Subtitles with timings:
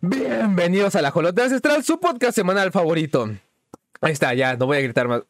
[0.00, 3.28] Bienvenidos a la Jolota Ancestral, su podcast semanal favorito.
[4.00, 5.22] Ahí está, ya, no voy a gritar más.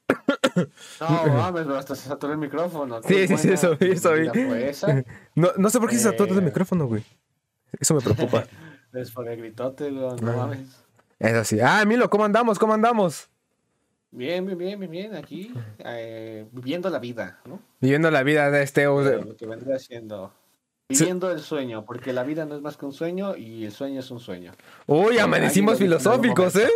[1.01, 3.01] No, mames, pero hasta se saturó el micrófono.
[3.03, 4.29] Sí, sí, sí, eso vi, eso vi.
[4.29, 5.05] Fue esa.
[5.35, 6.43] No, no sé por qué se saturó el Eh.
[6.43, 7.03] micrófono, güey.
[7.79, 8.45] Eso me preocupa.
[8.93, 10.17] Es por el gritote, no Ah.
[10.37, 10.85] mames.
[11.19, 11.59] Eso sí.
[11.61, 12.59] Ah, Milo, ¿cómo andamos?
[12.59, 13.29] ¿Cómo andamos?
[14.11, 17.61] Bien, bien, bien, bien, bien, aquí, eh, viviendo la vida, ¿no?
[17.81, 18.83] Viviendo la vida de este.
[18.85, 20.33] Eh, Lo que vendría siendo.
[20.89, 24.01] Viviendo el sueño, porque la vida no es más que un sueño y el sueño
[24.01, 24.53] es un sueño.
[24.87, 26.71] Uy, amanecimos filosóficos, ¿eh?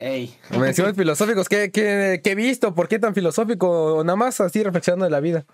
[0.00, 1.48] Ey, Amanecimos filosóficos.
[1.48, 2.74] ¿Qué, qué, qué he visto?
[2.74, 4.02] ¿Por qué tan filosófico?
[4.04, 5.46] Nada más así reflexionando de la vida.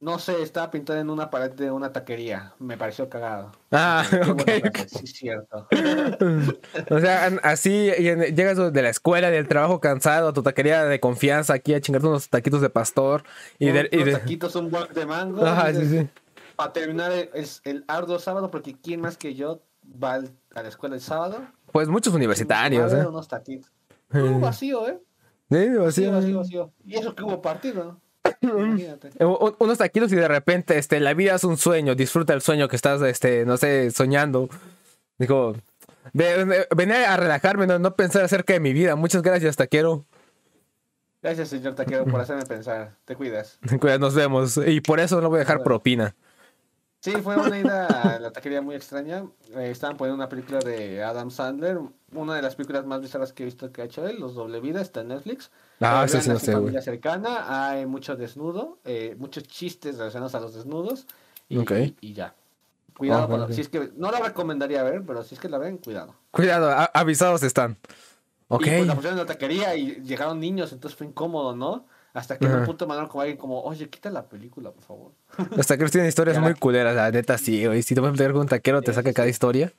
[0.00, 2.54] no sé, estaba pintado en una pared de una taquería.
[2.58, 3.52] Me pareció cagado.
[3.70, 4.42] Ah, Qué buena ok.
[4.72, 5.68] frase, Sí, cierto.
[6.90, 7.90] O sea, así
[8.32, 12.08] llegas de la escuela, del trabajo cansado, a tu taquería de confianza aquí a chingarte
[12.08, 13.22] unos taquitos de pastor.
[13.58, 15.44] Y de, y de- taquitos, un bol de mango.
[15.44, 16.08] Ajá, sí, sí.
[16.60, 17.30] Para terminar el,
[17.64, 20.16] el- arduo sábado, porque ¿quién más que yo va
[20.54, 21.40] a la escuela el sábado?
[21.72, 23.06] Pues muchos universitarios, ver, ¿eh?
[23.06, 23.72] unos taquitos.
[24.10, 24.98] No, vacío, ¿eh?
[25.50, 26.12] Sí, Vacío, vacío.
[26.12, 26.72] vacío, vacío.
[26.84, 27.98] Y eso que hubo partido.
[28.42, 29.08] Imagínate.
[29.18, 32.42] Eh, un- Unos taquitos y de repente, este, la vida es un sueño, disfruta el
[32.42, 34.50] sueño que estás, este, no sé, soñando.
[36.12, 38.96] Ve- venía a relajarme, no, no pensar acerca de mi vida.
[38.96, 40.04] Muchas gracias, taquero.
[41.22, 42.92] Gracias, señor Taquero, por hacerme pensar.
[43.04, 43.58] Te cuidas.
[43.80, 44.58] Cuida, Nos vemos.
[44.66, 46.14] Y por eso no voy a dejar propina.
[47.00, 49.24] Sí, fue una ida a la taquería muy extraña.
[49.56, 51.78] Eh, estaban poniendo una película de Adam Sandler,
[52.12, 54.60] una de las películas más bizarras que he visto que ha hecho él, Los Doble
[54.60, 55.50] Vida, está en Netflix.
[55.80, 60.34] Ah, Eh, eso sí no sé, familia cercana, hay mucho desnudo, eh, muchos chistes relacionados
[60.34, 61.06] a los desnudos
[61.48, 61.58] y,
[62.02, 62.34] y ya.
[62.98, 65.78] Cuidado, Ah, si es que no la recomendaría ver, pero si es que la ven,
[65.78, 66.14] cuidado.
[66.30, 67.78] Cuidado, avisados están.
[68.48, 68.66] Ok.
[68.66, 71.86] Y pues la pusieron en la taquería y llegaron niños, entonces fue incómodo, ¿no?
[72.12, 75.12] Hasta que en un punto mandaron como alguien como, oye, quita la película, por favor.
[75.56, 77.82] Los taqueros tienen historias muy culeras, la neta, sí, güey.
[77.82, 79.72] Si te puedes platicar con un taquero, te saca cada historia.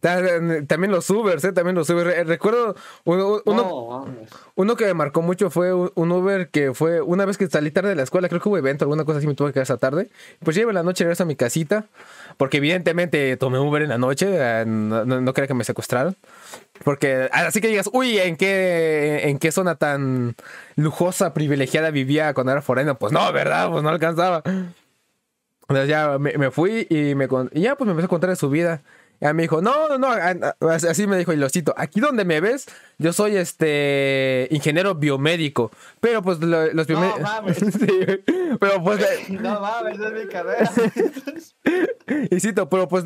[0.00, 0.22] Ta-
[0.68, 1.52] También los Ubers, ¿eh?
[1.52, 2.06] También los Ubers.
[2.06, 4.06] Re- Recuerdo uno, uno, No,
[4.54, 7.88] uno que me marcó mucho fue un Uber que fue una vez que salí tarde
[7.90, 9.76] de la escuela, creo que hubo evento, alguna cosa así, me tuve que quedar esa
[9.76, 10.08] tarde.
[10.44, 11.86] Pues llevo en la noche, regreso a mi casita,
[12.36, 16.14] porque evidentemente tomé Uber en la noche, eh, no, no, no quería que me secuestraran.
[16.84, 20.36] Porque así que digas, uy, ¿en qué, ¿en qué zona tan
[20.76, 22.96] lujosa, privilegiada vivía cuando era foreno?
[22.98, 23.68] Pues no, ¿verdad?
[23.72, 24.42] Pues no alcanzaba.
[25.62, 28.36] Entonces ya me, me fui y, me, y ya pues me empezó a contar de
[28.36, 28.80] su vida.
[29.20, 31.98] Ya me dijo, no, no, no, a- a- así me dijo y lo cito, aquí
[32.00, 32.66] donde me ves,
[32.98, 37.22] yo soy este ingeniero biomédico, pero pues lo- los No biomédicos...
[37.22, 37.58] mames.
[38.60, 40.70] pero pues, eh, No mames, es mi carrera.
[42.30, 43.04] y cito, pero pues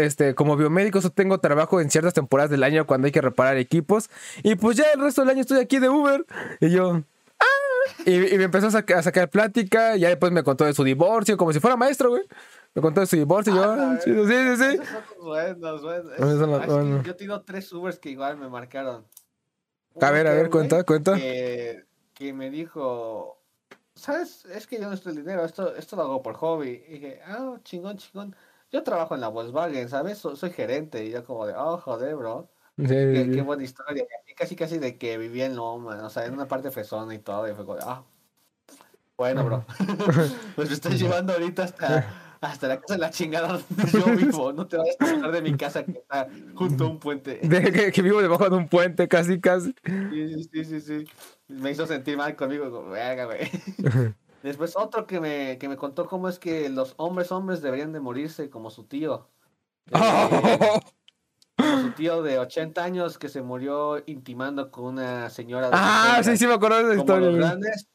[0.00, 3.56] este, como biomédico yo tengo trabajo en ciertas temporadas del año cuando hay que reparar
[3.56, 4.10] equipos,
[4.42, 6.24] y pues ya el resto del año estoy aquí de Uber,
[6.60, 7.02] y yo...
[7.40, 7.44] "Ah",
[8.06, 10.74] Y, y me empezó a, saca- a sacar plática, y ya después me contó de
[10.74, 12.22] su divorcio, como si fuera maestro, güey.
[12.78, 14.78] Me contó de su divorcio, y yo, Ah, "Ah, chido, sí, sí, sí.
[14.80, 16.12] Esos son los buenos, buenos.
[16.14, 17.02] Esos son Ah.
[17.04, 19.04] Yo tengo tres Ubers que igual me marcaron.
[20.00, 21.16] A ver, a ver, cuenta, cuenta.
[21.16, 21.84] Que,
[22.14, 23.42] que me dijo,
[23.96, 24.44] ¿sabes?
[24.44, 26.84] Es que yo no estoy el dinero, esto, esto lo hago por hobby.
[26.88, 28.36] Y dije, ah, chingón, chingón.
[28.70, 30.18] Yo trabajo en la Volkswagen, ¿sabes?
[30.18, 31.04] So- soy gerente.
[31.04, 32.48] Y yo como de, oh, joder, bro.
[32.76, 33.30] Sí, Qué, sí.
[33.32, 34.04] qué buena historia.
[34.28, 37.18] Y casi, casi de que vivía en Loma, o sea, en una parte fresona y
[37.18, 37.48] todo.
[37.48, 38.04] Y fue como, de, ah,
[39.16, 39.64] bueno, bro.
[40.54, 42.06] pues me estás llevando ahorita hasta,
[42.40, 44.52] hasta la casa de la chingada donde yo vivo.
[44.52, 47.40] No te vayas a sacar de mi casa que está junto a un puente.
[47.42, 49.74] De que, que vivo debajo de un puente, casi, casi.
[49.84, 51.04] Sí, sí, sí, sí.
[51.48, 53.50] Me hizo sentir mal conmigo, como, verga, güey.
[54.42, 58.00] Después otro que me, que me contó cómo es que los hombres hombres deberían de
[58.00, 59.28] morirse como su tío.
[59.90, 59.92] Eh,
[61.56, 66.14] como su tío de 80 años que se murió intimando con una señora de ah,
[66.18, 66.30] 60.
[66.30, 67.30] sí, sí, me acuerdo de esa historia.
[67.30, 67.88] los grandes,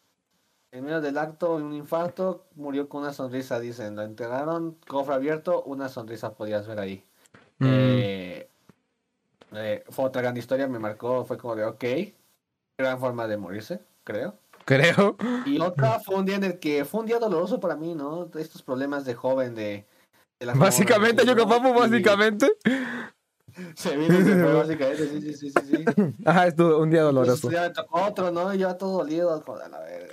[0.74, 3.96] en medio del acto, un infarto, murió con una sonrisa, dicen.
[3.96, 7.04] Lo enterraron, cofre abierto, una sonrisa podías ver ahí.
[7.60, 7.66] Mm.
[7.70, 8.50] Eh,
[9.54, 11.84] eh, fue otra gran historia, me marcó, fue como de, ok,
[12.76, 14.34] gran forma de morirse, creo.
[14.66, 15.16] Creo.
[15.46, 18.26] Y otra fue un día en el que fue un día doloroso para mí, ¿no?
[18.26, 19.86] De estos problemas de joven, de...
[20.40, 21.34] de las Básicamente, yo.
[21.34, 22.52] Y básicamente.
[23.76, 25.62] Se vino y se fue, básicamente, sí, sí, sí, sí.
[25.68, 25.86] sí.
[26.26, 27.52] Ajá, estuvo un día Entonces, doloroso.
[27.52, 28.52] ya tocó otro, ¿no?
[28.54, 30.13] Y yo todo dolido, de la verga,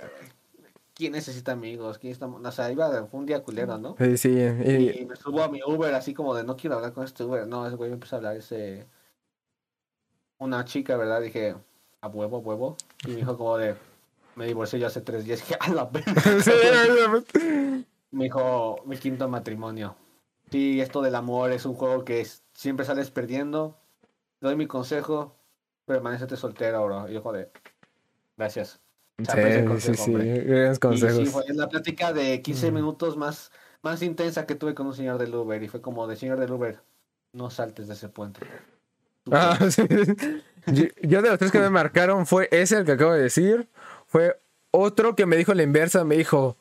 [1.01, 1.97] ¿Quién necesita amigos?
[1.97, 2.27] ¿Quién está...
[2.27, 3.95] O sea, iba fue un día culero, ¿no?
[3.97, 4.29] Sí, sí.
[4.29, 7.23] y- Y me subo a mi Uber así como de no quiero hablar con este
[7.23, 7.47] Uber.
[7.47, 8.85] No, ese güey me empieza a hablar ese...
[10.37, 11.19] Una chica, ¿verdad?
[11.21, 11.55] Dije,
[12.01, 12.77] a huevo, a huevo.
[13.05, 13.75] Y me dijo como de...
[14.35, 15.39] Me divorcié yo hace tres días.
[15.41, 16.13] Dije, a la verga.
[18.11, 19.95] Me dijo, mi quinto matrimonio.
[20.51, 23.75] Sí, esto del amor es un juego que es- siempre sales perdiendo.
[24.39, 25.35] Doy mi consejo,
[25.85, 27.09] permanecete soltero, bro.
[27.09, 27.51] Y yo, joder,
[28.37, 28.79] gracias.
[29.25, 30.11] Sí, consejo, sí, sí.
[30.13, 31.17] Grandes Y consejos.
[31.17, 32.75] sí, fue la plática de 15 Mm.
[32.75, 33.51] minutos más,
[33.81, 35.61] más intensa que tuve con un señor del Uber.
[35.63, 36.79] Y fue como de señor del Uber,
[37.33, 38.41] no saltes de ese puente.
[39.31, 39.83] Ah, sí.
[40.67, 43.67] yo, yo de los tres que me marcaron fue ese, el que acabo de decir.
[44.07, 44.39] Fue
[44.71, 46.57] otro que me dijo la inversa, me dijo,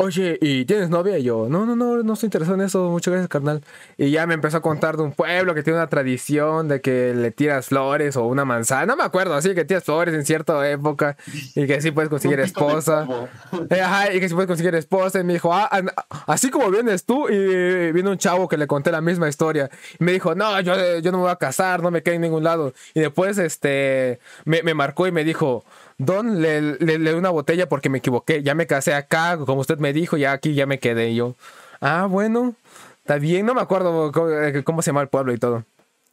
[0.00, 1.18] oye, ¿y tienes novia?
[1.18, 3.62] Y yo, no, no, no, no estoy interesado en eso, muchas gracias, carnal.
[3.98, 7.14] Y ya me empezó a contar de un pueblo que tiene una tradición de que
[7.14, 10.68] le tiras flores o una manzana, no me acuerdo, así que tiras flores en cierta
[10.70, 11.16] época
[11.54, 13.06] y que sí puedes conseguir esposa.
[13.70, 15.20] Ajá, y que si puedes conseguir esposa.
[15.20, 15.68] Y me dijo, ah,
[16.26, 17.28] así como vienes tú.
[17.28, 19.70] Y vino un chavo que le conté la misma historia.
[19.98, 22.22] Y me dijo, no, yo, yo no me voy a casar, no me quedé en
[22.22, 22.72] ningún lado.
[22.94, 25.64] Y después, este, me, me marcó y me dijo,
[26.04, 28.42] Don, le, le, le doy una botella porque me equivoqué.
[28.42, 31.10] Ya me casé acá, como usted me dijo, ya aquí ya me quedé.
[31.10, 31.34] Y yo,
[31.80, 32.54] ah, bueno,
[33.00, 33.44] está bien.
[33.44, 35.64] No me acuerdo cómo, eh, cómo se llama el pueblo y todo.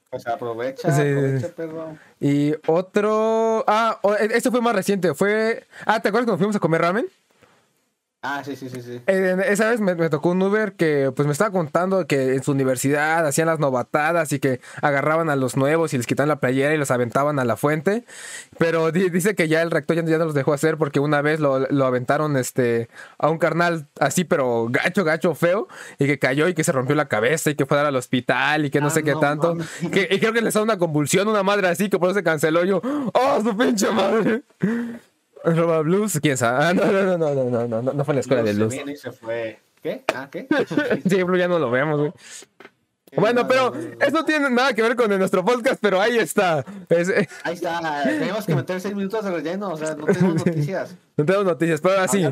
[0.09, 1.01] Pues aprovecha, Sí.
[1.01, 1.97] aprovecha, perro.
[2.19, 5.13] Y otro, ah, o- este fue más reciente.
[5.13, 7.05] Fue, ah, ¿te acuerdas cuando fuimos a comer ramen?
[8.29, 8.99] Ah, sí, sí, sí, sí.
[9.07, 12.43] Eh, esa vez me, me tocó un Uber que pues me estaba contando que en
[12.43, 16.39] su universidad hacían las novatadas y que agarraban a los nuevos y les quitaban la
[16.41, 18.03] playera y los aventaban a la fuente.
[18.57, 21.21] Pero di- dice que ya el rector ya, ya no los dejó hacer porque una
[21.21, 26.19] vez lo, lo aventaron este, a un carnal así, pero gacho, gacho, feo, y que
[26.19, 28.69] cayó y que se rompió la cabeza y que fue a dar al hospital y
[28.69, 29.57] que no Ah, sé qué no tanto.
[29.91, 32.23] Que- y creo que les da una convulsión, una madre así, que por eso se
[32.23, 32.65] canceló.
[32.65, 32.81] Yo,
[33.13, 34.41] ¡oh, su pinche madre!
[35.55, 36.65] Roba Blues, quién sabe.
[36.65, 38.73] Ah, no, no, no, no, no, no, no, no fue en la escuela de luz.
[38.73, 39.59] Se vino y se fue.
[39.81, 40.03] ¿Qué?
[40.13, 40.47] Ah, ¿qué?
[41.09, 42.11] Sí, ya no lo vemos, güey.
[43.15, 46.65] Bueno, pero eso no tiene nada que ver con nuestro podcast, pero ahí está.
[46.89, 48.03] Es- eh, Ahí está.
[48.03, 49.69] Tenemos que meter seis minutos de relleno.
[49.71, 50.95] O sea, no tenemos noticias.
[51.15, 52.25] no tenemos noticias, pero ahora sí,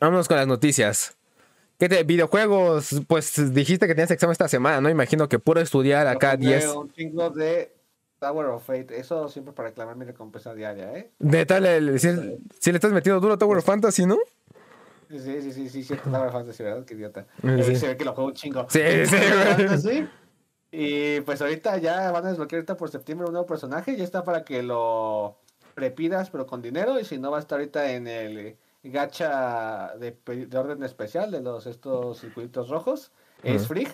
[0.00, 1.16] vámonos con las noticias.
[1.78, 3.02] ¿Qué te, videojuegos?
[3.06, 4.90] Pues dijiste que tenías examen esta semana, ¿no?
[4.90, 6.66] Imagino que puro estudiar acá Jugué 10.
[6.74, 7.72] Un chingo de
[8.18, 8.98] Tower of Fate.
[8.98, 11.10] Eso siempre para reclamar mi recompensa diaria, ¿eh?
[11.18, 12.08] De tal, el- si,
[12.60, 14.16] si le estás metiendo duro a Tower of Fantasy, ¿no?
[15.10, 16.10] Sí, sí, sí, sí, cierto.
[16.10, 16.84] Tower of Fantasy, ¿verdad?
[16.84, 17.26] Qué idiota.
[17.64, 17.76] Sí.
[17.76, 18.66] Se ve que lo juego un chingo.
[18.68, 19.16] Sí, sí,
[19.56, 19.78] güey.
[19.78, 20.08] Sí.
[20.70, 23.96] Y pues ahorita ya van a desbloquear ahorita por septiembre un nuevo personaje.
[23.96, 25.38] Ya está para que lo
[25.74, 27.00] prepidas, pero con dinero.
[27.00, 30.14] Y si no, va a estar ahorita en el gacha de,
[30.46, 33.12] de orden especial de los estos circuitos rojos.
[33.42, 33.66] Es.
[33.66, 33.88] Frigg,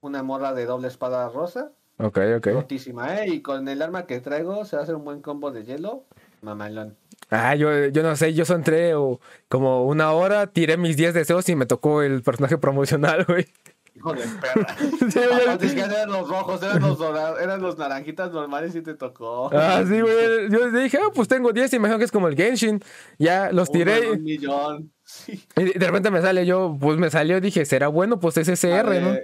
[0.00, 1.70] una morra de doble espada rosa.
[1.98, 2.46] Ok, ok.
[2.46, 3.28] Rotísima, ¿eh?
[3.28, 6.04] Y con el arma que traigo se va a hacer un buen combo de hielo.
[6.42, 6.96] Mamalón.
[7.30, 11.48] Ah, yo, yo no sé, yo entré o, como una hora, tiré mis 10 deseos
[11.48, 13.46] y me tocó el personaje promocional, güey.
[13.94, 14.76] Hijo de perra.
[15.10, 15.18] Sí.
[15.18, 19.50] Aparte que eran los rojos, eran los dorados, eran los naranjitas normales y te tocó.
[19.52, 20.50] Ah, sí, güey.
[20.50, 22.80] Yo dije, ah, pues tengo 10, imagino que es como el Genshin.
[23.18, 24.12] Ya los tiré.
[24.12, 24.92] Un millón.
[25.02, 25.42] Sí.
[25.56, 29.00] Y de repente me sale yo, pues me salió, dije, será bueno, pues es SR,
[29.00, 29.16] ¿no?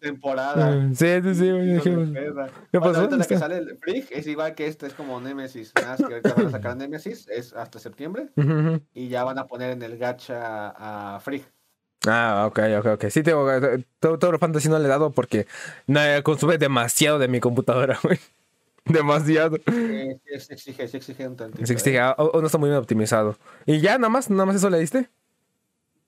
[0.00, 0.88] Temporada.
[0.94, 1.80] Sí, sí, sí, güey.
[1.80, 3.08] ¿qué pasó?
[3.08, 5.72] la que sale el Frigg es igual que este, es como Nemesis.
[5.74, 8.28] Nada más que ahorita van a sacar a Nemesis, es hasta septiembre.
[8.94, 11.44] Y ya van a poner en el gacha a Frigg.
[12.06, 13.04] Ah, ok, ok, ok.
[13.08, 13.48] Sí, tengo,
[13.98, 15.46] todo, todo fantasy no le he dado porque
[15.86, 18.18] no, consume demasiado de mi computadora, güey.
[18.84, 19.56] Demasiado.
[19.56, 21.66] Eh, sí, se exige, se exige un tantito.
[21.66, 22.00] Sí, ¿eh?
[22.00, 23.38] ah, o no está muy bien optimizado.
[23.64, 25.08] Y ya, nada más, nada más eso le diste.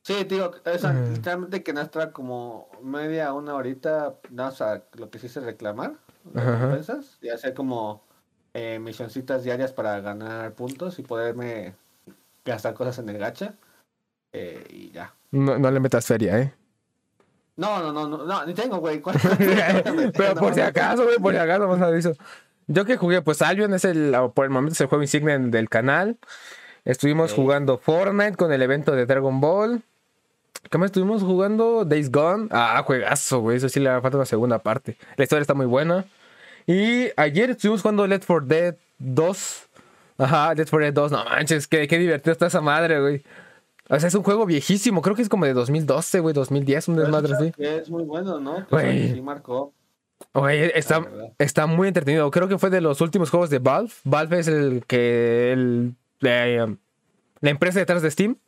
[0.07, 1.15] Sí, digo, esa, Ujú.
[1.15, 5.95] literalmente que nuestra como media, una horita, nada más a lo que sí se reclamar,
[6.33, 8.05] recompensas, y hacer como
[8.55, 11.75] eh, misioncitas diarias para ganar puntos y poderme
[12.45, 13.55] gastar cosas en el gacha.
[14.33, 15.13] eh, y ya.
[15.33, 16.55] No, no le metas feria, ¿eh?
[17.57, 19.01] No, no, no, no, no, ni tengo, güey.
[19.01, 19.17] ¿cuál-
[20.17, 22.13] Pero No, por si no, acaso, güey, por si acaso, vamos a aviso.
[22.69, 25.69] Yo que jugué, pues Albion es el, por el momento es el juego insignia del
[25.69, 26.17] canal.
[26.85, 29.83] Estuvimos jugando Fortnite con el evento de Dragon Ball.
[30.71, 31.85] ¿Qué más estuvimos jugando?
[31.85, 32.49] Days Gone.
[32.51, 33.57] Ah, juegazo, güey.
[33.57, 34.97] Eso sí le falta una segunda parte.
[35.17, 36.05] La historia está muy buena.
[36.67, 39.69] Y ayer estuvimos jugando Left 4 Dead 2.
[40.19, 41.13] Ajá, Left 4 Dead 2.
[41.13, 43.23] No manches, qué, qué divertido está esa madre, güey.
[43.89, 45.01] O sea, es un juego viejísimo.
[45.01, 46.35] Creo que es como de 2012, güey.
[46.35, 47.53] 2010, un desmadre así.
[47.59, 48.67] Es muy bueno, ¿no?
[48.71, 49.15] Güey.
[49.15, 49.73] sí marcó.
[50.75, 51.07] Está,
[51.39, 52.31] está muy entretenido.
[52.31, 53.93] Creo que fue de los últimos juegos de Valve.
[54.05, 55.53] Valve es el que.
[55.53, 56.67] El, eh,
[57.41, 58.39] la empresa detrás de Steam.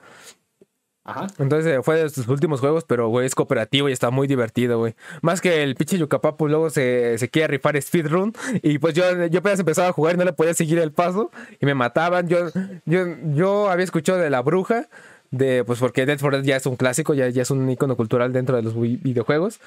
[1.39, 4.79] Entonces eh, fue de sus últimos juegos, pero güey, es cooperativo y está muy divertido,
[4.79, 4.95] güey.
[5.23, 8.33] Más que el pinche Yucapapu luego se, se quiere rifar speedrun.
[8.63, 11.31] Y pues yo, yo apenas empezaba a jugar y no le podía seguir el paso.
[11.61, 12.29] Y me mataban.
[12.29, 12.49] Yo,
[12.85, 14.89] yo, yo había escuchado de la bruja.
[15.31, 17.97] De, pues porque Dead for Dead ya es un clásico, ya, ya es un icono
[17.97, 19.61] cultural dentro de los vi- videojuegos.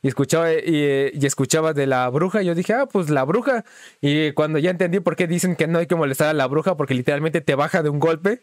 [0.00, 2.42] Y escuchaba, y, y escuchaba de la bruja.
[2.42, 3.64] Y yo dije, ah, pues la bruja.
[4.00, 6.76] Y cuando ya entendí por qué dicen que no hay que molestar a la bruja,
[6.76, 8.42] porque literalmente te baja de un golpe.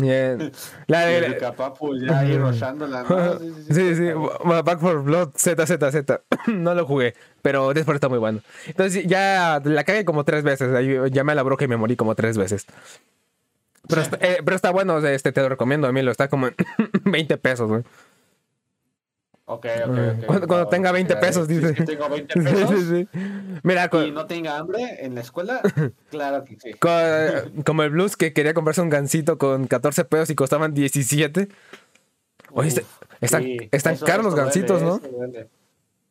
[0.00, 0.52] Eh,
[0.86, 2.52] la- la- el Yucapapu ya ahí ¿no?
[3.40, 3.74] Sí, sí, sí.
[3.74, 4.10] Sí, sí,
[4.44, 6.22] Ba- Back for Blood Z, Z, Z.
[6.46, 8.40] no lo jugué, pero después está muy bueno.
[8.66, 10.72] Entonces ya la cagué como tres veces.
[10.74, 12.66] Ahí Llamé a la broca y me morí como tres veces.
[13.88, 16.46] Pero, está, eh, pero está bueno, este te lo recomiendo, a mí lo está como
[16.46, 16.54] en
[17.04, 17.82] 20 pesos, güey.
[19.52, 20.26] Ok, ok, ok.
[20.26, 21.74] Cuando, cuando No, tenga 20 claro, pesos, si es dice.
[21.74, 23.08] que tengo 20 Sí, pesos sí, sí.
[23.64, 25.60] Mira, y no tenga hambre en la escuela,
[26.10, 26.72] claro que sí.
[26.74, 31.48] co- como el Blues que quería comprarse un gancito con 14 pesos y costaban 17.
[32.52, 32.88] Oye, este- Uf,
[33.20, 35.00] están- sí, están eso- caros los eso gancitos, ¿no?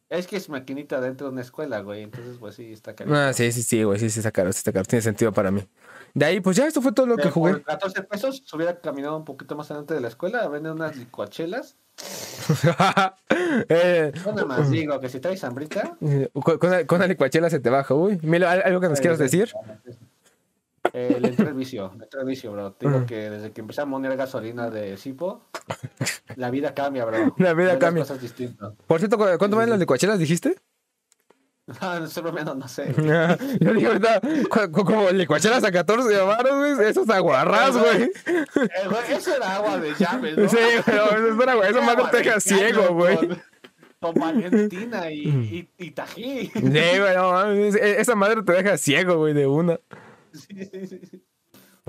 [0.09, 2.01] Es que es maquinita dentro de una escuela, güey.
[2.03, 3.15] Entonces, pues sí, está caro.
[3.15, 4.83] Ah, sí, sí, sí, güey, sí, sí, está caro, sí, está caro.
[4.85, 5.65] Tiene sentido para mí.
[6.13, 7.53] De ahí, pues ya, esto fue todo lo que jugué.
[7.53, 10.71] Por 14 pesos, se hubiera caminado un poquito más adelante de la escuela a vender
[10.71, 11.75] unas licuachelas.
[13.69, 14.11] eh,
[14.47, 15.97] más digo que si traes hambrita.
[16.33, 18.19] con, con la- con la licuachela se te baja, uy.
[18.23, 19.51] Mira, ¿al- ¿algo que nos quieras decir?
[20.93, 22.71] Eh, le entré el vicio, le entré el vicio, bro.
[22.71, 25.43] Te Digo que desde que empecé a poner gasolina de Sipo,
[26.35, 27.35] la vida cambia, bro.
[27.37, 28.03] La vida las cambia.
[28.03, 28.73] cosas distintas.
[28.87, 30.55] Por cierto, ¿cu- ¿cuánto valen las licuachelas, dijiste?
[31.81, 32.93] Ah, no estoy bromeando, no sé.
[33.59, 34.21] Yo digo ahorita,
[34.71, 38.03] como licuachelas a 14 baros, güey, eso es aguarrás, güey.
[38.03, 38.11] Eh,
[38.89, 40.49] güey, eso era agua de llaves, ¿no?
[40.49, 43.15] Sí, pero eso más Agua te de deja ciego, güey.
[43.17, 43.41] Con,
[43.99, 46.51] con Valentina y, y, y tají.
[46.53, 49.79] Sí, güey, no e- esa madre te deja ciego, güey, de una.
[50.33, 51.23] Sí, sí, sí.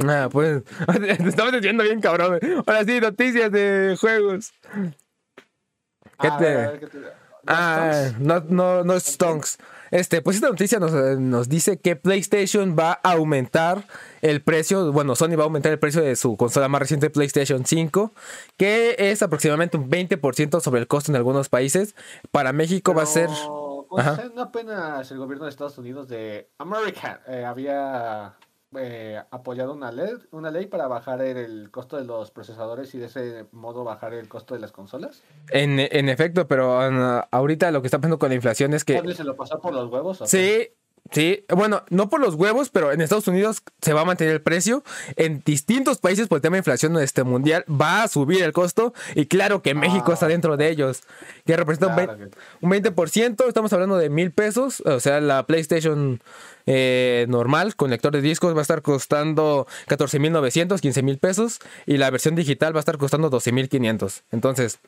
[0.07, 0.63] Ah, pues,
[1.01, 2.39] te estamos diciendo bien, cabrón.
[2.39, 2.55] güey.
[2.67, 4.53] Ahora sí, noticias de juegos.
[4.73, 4.93] ¿Qué
[6.21, 6.99] te- a ver, a ver, ¿qué te-
[7.47, 9.59] Ah, no, no, no stonks.
[9.91, 13.87] Este, pues esta noticia nos, eh, nos dice que PlayStation va a aumentar
[14.23, 17.67] el precio, bueno, Sony va a aumentar el precio de su consola más reciente PlayStation
[17.67, 18.13] 5,
[18.57, 21.97] que es aproximadamente un 20% sobre el costo en algunos países.
[22.31, 23.29] Para México va a ser...
[23.89, 24.07] Pues,
[24.39, 28.37] apenas el gobierno de Estados Unidos de América eh, había
[28.79, 33.07] eh, apoyado una ley, una ley para bajar el, costo de los procesadores y de
[33.07, 35.23] ese modo bajar el costo de las consolas.
[35.51, 38.95] En, en efecto, pero ah, ahorita lo que está pasando con la inflación es que...
[38.95, 40.21] ¿Dónde se lo pasó por los huevos?
[40.21, 40.27] o?
[40.27, 40.69] Sí,
[41.13, 41.45] sí.
[41.49, 44.83] Bueno, no por los huevos, pero en Estados Unidos se va a mantener el precio.
[45.17, 48.93] En distintos países por el tema de inflación este mundial va a subir el costo.
[49.15, 50.15] Y claro que México Ah.
[50.15, 51.03] está dentro de ellos.
[51.47, 53.47] Que representa que- un 20%.
[53.49, 54.81] Estamos hablando de mil pesos.
[54.87, 56.21] O sea, la PlayStation
[56.67, 61.59] eh, normal con lector de discos va a estar costando 14.900, 15.000 pesos.
[61.87, 64.23] Y la versión digital va a estar costando 12.500.
[64.31, 64.79] Entonces...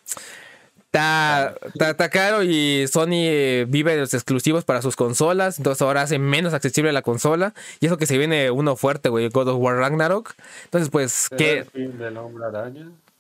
[0.95, 5.81] Está, está, está caro y Sony eh, vive de los exclusivos para sus consolas, entonces
[5.81, 7.55] ahora hace menos accesible la consola.
[7.81, 10.35] Y eso que se viene uno fuerte, güey, God of War Ragnarok.
[10.65, 11.67] Entonces, pues, ¿Será que,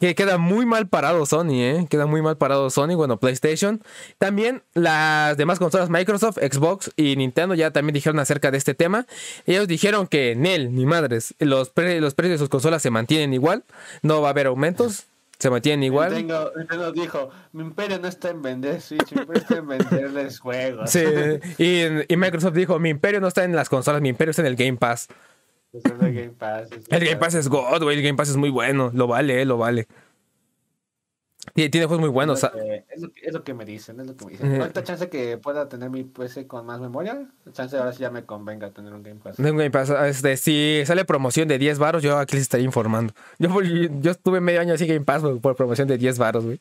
[0.01, 1.87] que queda muy mal parado Sony, ¿eh?
[1.89, 3.83] Queda muy mal parado Sony, bueno, PlayStation.
[4.19, 9.07] También las demás consolas, Microsoft, Xbox y Nintendo ya también dijeron acerca de este tema.
[9.47, 13.33] Ellos dijeron que Nel, ni madres, los, pre- los precios de sus consolas se mantienen
[13.33, 13.65] igual,
[14.03, 15.07] no va a haber aumentos,
[15.43, 16.15] se mantienen igual.
[16.15, 20.39] Nintendo, Nintendo dijo, mi imperio no está en vender Switch, mi imperio está en venderles
[20.39, 20.89] juegos.
[20.89, 21.03] Sí,
[21.59, 24.47] y, y Microsoft dijo, mi imperio no está en las consolas, mi imperio está en
[24.47, 25.09] el Game Pass.
[25.73, 28.51] Pues de Game Pass, El Game Pass es God, güey, el Game Pass es muy
[28.51, 29.89] bueno, lo vale, eh, lo vale.
[31.55, 32.39] Tiene, tiene juegos muy buenos.
[32.39, 34.25] Es ah, lo, que, es, lo que, es lo que me dicen, es lo que
[34.25, 34.61] me dicen.
[34.61, 38.25] Ahorita chance que pueda tener mi PC con más memoria, chance ahora sí ya me
[38.25, 39.39] convenga tener un Game Pass.
[39.39, 43.13] un Game Pass, este, si sale promoción de 10 varos, yo aquí les estaría informando.
[43.39, 46.61] Yo, yo estuve medio año así Game Pass por promoción de 10 varos, güey.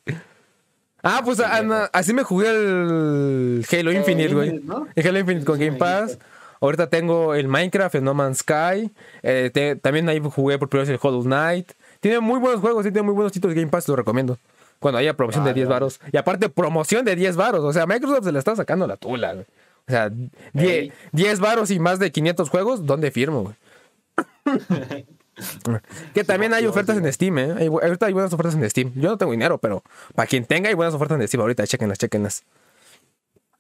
[1.04, 4.50] Ah, pues ah, así me jugué el Halo Eh, Infinite, güey.
[4.50, 4.88] Infinite, ¿no?
[4.96, 6.20] El Halo Infinite con Game me Pass.
[6.60, 8.92] Ahorita tengo el Minecraft, el No Man's Sky.
[9.24, 11.72] eh, te- también ahí jugué por primera vez el Hollow Knight.
[12.00, 14.38] Tiene muy buenos juegos, sí, tiene muy buenos títulos de Game Pass, lo recomiendo.
[14.82, 15.76] Cuando haya promoción de Vale, 10 vale.
[15.76, 16.02] varos.
[16.12, 17.64] Y aparte, promoción de 10 varos.
[17.64, 19.46] O sea, Microsoft se la está sacando la tula, güey.
[19.88, 20.92] O sea, 10, Ey.
[21.12, 23.56] 10 varos y más de 500 juegos, ¿dónde firmo, güey?
[26.14, 27.56] que también hay ofertas en Steam, ¿eh?
[27.58, 28.92] Hay, ahorita hay buenas ofertas en Steam.
[28.96, 29.84] Yo no tengo dinero, pero
[30.16, 31.42] para quien tenga hay buenas ofertas en Steam.
[31.42, 32.44] Ahorita, chequenlas, chequenlas.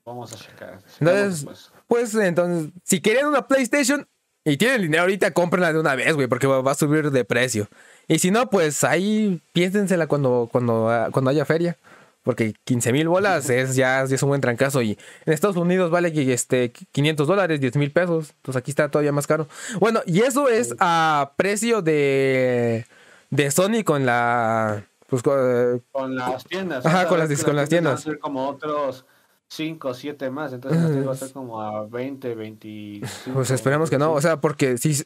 [0.04, 0.80] Vamos a checar.
[1.00, 4.08] Entonces, checamos, pues entonces, si quieren una PlayStation
[4.44, 7.68] y tienen dinero ahorita, cómprenla de una vez, güey, porque va a subir de precio.
[8.12, 11.77] Y si no, pues ahí piénsensela cuando, cuando, ah, cuando haya feria.
[12.24, 14.82] Porque 15 mil bolas es ya, ya es un buen trancazo.
[14.82, 18.32] Y en Estados Unidos vale este, 500 dólares, 10 mil pesos.
[18.38, 19.48] Entonces aquí está todavía más caro.
[19.80, 22.86] Bueno, y eso es a precio de,
[23.32, 24.84] de Sony con la...
[25.08, 26.86] Pues, con, Con las tiendas.
[26.86, 27.94] Ajá, con las- con las tiendas tiendas.
[27.94, 29.06] Van a ser como otros
[29.48, 30.53] 5 o 7 más.
[30.53, 33.34] Entonces va a ser como a 20, 25.
[33.34, 35.03] Pues esperemos que no, o sea, porque si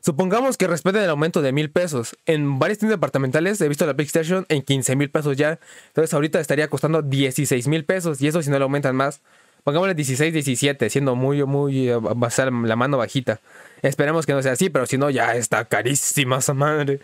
[0.00, 3.94] supongamos que respeten el aumento de mil pesos, en varias tiendas departamentales he visto la
[3.94, 5.58] PlayStation en 15 mil pesos ya,
[5.88, 9.20] entonces ahorita estaría costando 16 mil pesos y eso si no lo aumentan más,
[9.64, 13.40] pongámosle 16, 17, siendo muy, muy, eh, va a ser la mano bajita.
[13.82, 17.00] Esperemos que no sea así, pero si no ya está carísima esa madre.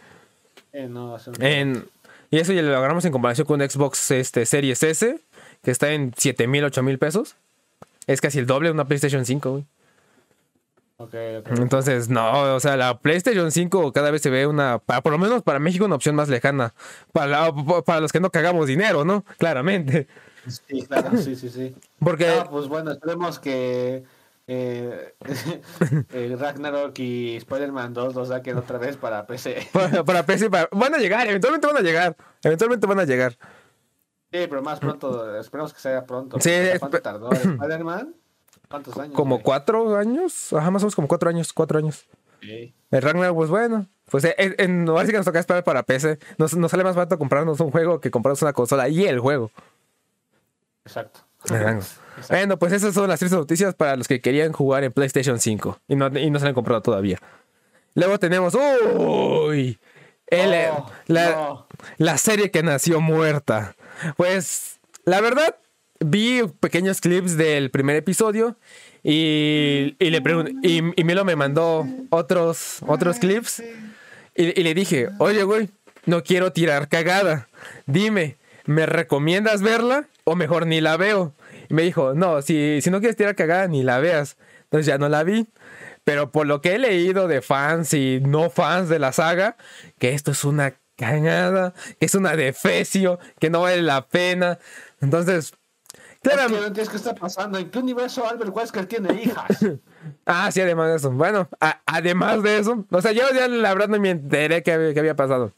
[0.73, 1.85] Eh, no, va a ser un- En,
[2.31, 5.19] y eso ya lo agarramos en comparación con Xbox este, Series S,
[5.63, 7.37] que está en 7 mil, 8 mil pesos.
[8.07, 9.65] Es casi el doble de una PlayStation 5, güey.
[10.99, 11.49] Ok, ok.
[11.59, 15.19] Entonces, no, o sea, la PlayStation 5 cada vez se ve una, pa- por lo
[15.19, 16.73] menos para México, una opción más lejana.
[17.13, 19.23] Para, la- para los que no cagamos dinero, ¿no?
[19.39, 20.07] Claramente.
[20.47, 21.75] Sí, claro, sí, sí, sí.
[21.99, 22.29] Porque.
[22.29, 24.05] Ah, pues bueno, esperemos que
[24.47, 25.15] eh,
[26.13, 29.69] eh, Ragnarok y Spider-Man 2 lo saquen otra vez para PC.
[29.73, 32.17] Para, para PC, para- van a llegar, eventualmente van a llegar.
[32.43, 33.33] Eventualmente van a llegar.
[34.33, 36.39] Sí, pero más pronto, esperemos que sea pronto.
[36.41, 38.15] Sí, ¿Cuánto tardó Spider-Man?
[38.77, 39.15] ¿Cuántos años?
[39.15, 39.45] Como güey?
[39.45, 40.53] cuatro años.
[40.53, 41.53] Ajá, más o menos como cuatro años.
[41.53, 42.07] Cuatro años.
[42.41, 42.75] Sí.
[42.91, 43.87] El Ragnarok, pues bueno.
[44.11, 46.19] Pues eh, en, en, ahora sí que nos toca esperar para PC.
[46.39, 49.51] Nos, nos sale más barato comprarnos un juego que comprarnos una consola y el juego.
[50.85, 51.21] Exacto.
[52.29, 55.81] Bueno, pues esas son las tres noticias para los que querían jugar en PlayStation 5
[55.89, 57.21] y no, y no se la han comprado todavía.
[57.95, 59.79] Luego tenemos, uy,
[60.27, 61.67] el, Oh, la, no.
[61.99, 63.75] la serie que nació muerta.
[64.17, 65.57] Pues, la verdad,
[66.01, 68.57] vi pequeños clips del primer episodio
[69.03, 70.23] y, y le
[70.63, 73.63] y, y Milo me mandó otros, otros clips
[74.35, 75.71] y, y le dije, oye, güey,
[76.07, 77.49] no quiero tirar cagada.
[77.87, 81.35] Dime, ¿me recomiendas verla o mejor ni la veo?
[81.69, 84.37] Y me dijo, no, si, si no quieres tirar cagada, ni la veas.
[84.65, 85.47] Entonces ya no la vi.
[86.05, 89.57] Pero por lo que he leído de fans y no fans de la saga,
[89.99, 94.59] que esto es una cagada, que es una defecio, que no vale la pena.
[95.01, 95.55] Entonces,
[96.27, 96.61] Es que claramente...
[96.61, 97.59] no entiendes qué está pasando.
[97.59, 99.47] ¿En qué universo Albert Wesker tiene hijas?
[100.25, 101.11] Ah, sí, además de eso.
[101.11, 104.73] Bueno, a- además de eso, o sea, yo ya la verdad no me enteré qué
[104.73, 105.53] había, qué había pasado.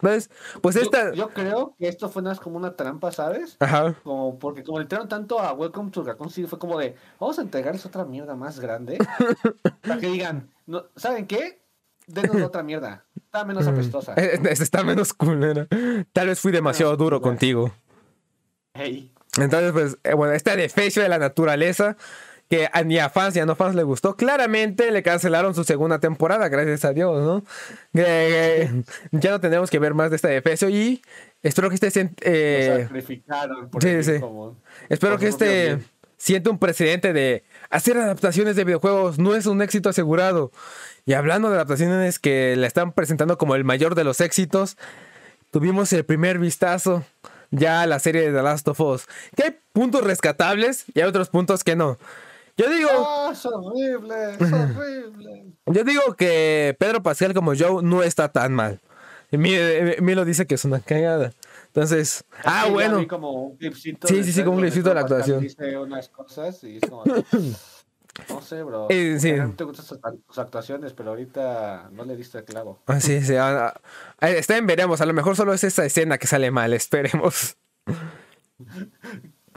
[0.00, 0.30] Entonces,
[0.62, 1.12] pues esta...
[1.12, 3.56] Yo, creo que esto fue más como una trampa, ¿sabes?
[3.58, 3.94] Ajá.
[4.04, 7.38] Como porque como le tiraron tanto a Welcome to Raccoon City, fue como de, vamos
[7.40, 8.98] a entregarles otra mierda más grande.
[9.82, 11.60] para que digan, no, ¿saben qué?
[12.06, 13.04] Denos otra mierda.
[13.16, 14.14] Está menos apestosa.
[14.16, 15.66] Eh, Esta está menos culera.
[16.12, 17.72] Tal vez fui demasiado duro contigo.
[18.72, 19.12] Hey.
[19.40, 21.96] Entonces, pues, eh, bueno, este defecio de la naturaleza
[22.48, 24.16] que ni a fans ni a no fans le gustó.
[24.16, 27.44] Claramente le cancelaron su segunda temporada, gracias a Dios, ¿no?
[27.94, 28.70] Eh,
[29.12, 31.02] ya no tenemos que ver más de este defecio y
[31.42, 34.12] espero que este eh, sacrificaron por sí, sí.
[34.88, 35.86] espero por que este bien.
[36.16, 40.50] siente un precedente de hacer adaptaciones de videojuegos no es un éxito asegurado.
[41.04, 44.76] Y hablando de adaptaciones que la están presentando como el mayor de los éxitos,
[45.50, 47.04] tuvimos el primer vistazo
[47.50, 49.06] ya la serie de The Last of Us.
[49.36, 51.98] Que hay puntos rescatables y hay otros puntos que no.
[52.56, 54.34] Yo digo, ¡Ah, es horrible!
[54.34, 55.44] ¡Es horrible!
[55.66, 58.80] yo digo que Pedro Pascal como Joe no está tan mal.
[59.30, 61.32] Eh, Milo dice que es una cagada.
[61.66, 63.06] Entonces, ah, bueno.
[63.06, 65.40] como un Sí, sí, sí, como un clipcito de la actuación.
[65.40, 67.04] Dice unas cosas y es como...
[68.28, 68.86] No sé, bro.
[68.90, 69.32] Eh, sí.
[69.32, 72.80] No te gustan sus, sus actuaciones, pero ahorita no le diste el clavo.
[72.86, 73.74] Ah, sí, sí, ah,
[74.20, 75.00] ah, está en veremos.
[75.00, 76.72] A lo mejor solo es esa escena que sale mal.
[76.72, 77.56] Esperemos.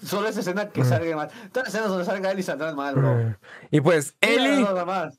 [0.03, 1.29] Solo esa escena que salga mal.
[1.51, 3.35] Todas las escenas donde salga y saldrán mal, bro.
[3.69, 4.57] Y pues, Eli.
[4.57, 5.11] Mírala.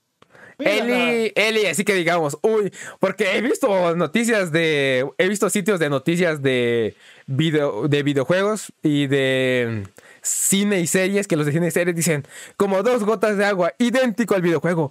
[0.59, 5.91] Eli, Eli, así que digamos, uy, porque he visto noticias de, he visto sitios de
[5.91, 6.95] noticias de
[7.27, 9.85] video, de videojuegos y de
[10.23, 12.25] cine y series que los de cine y series dicen
[12.57, 14.91] como dos gotas de agua, idéntico al videojuego.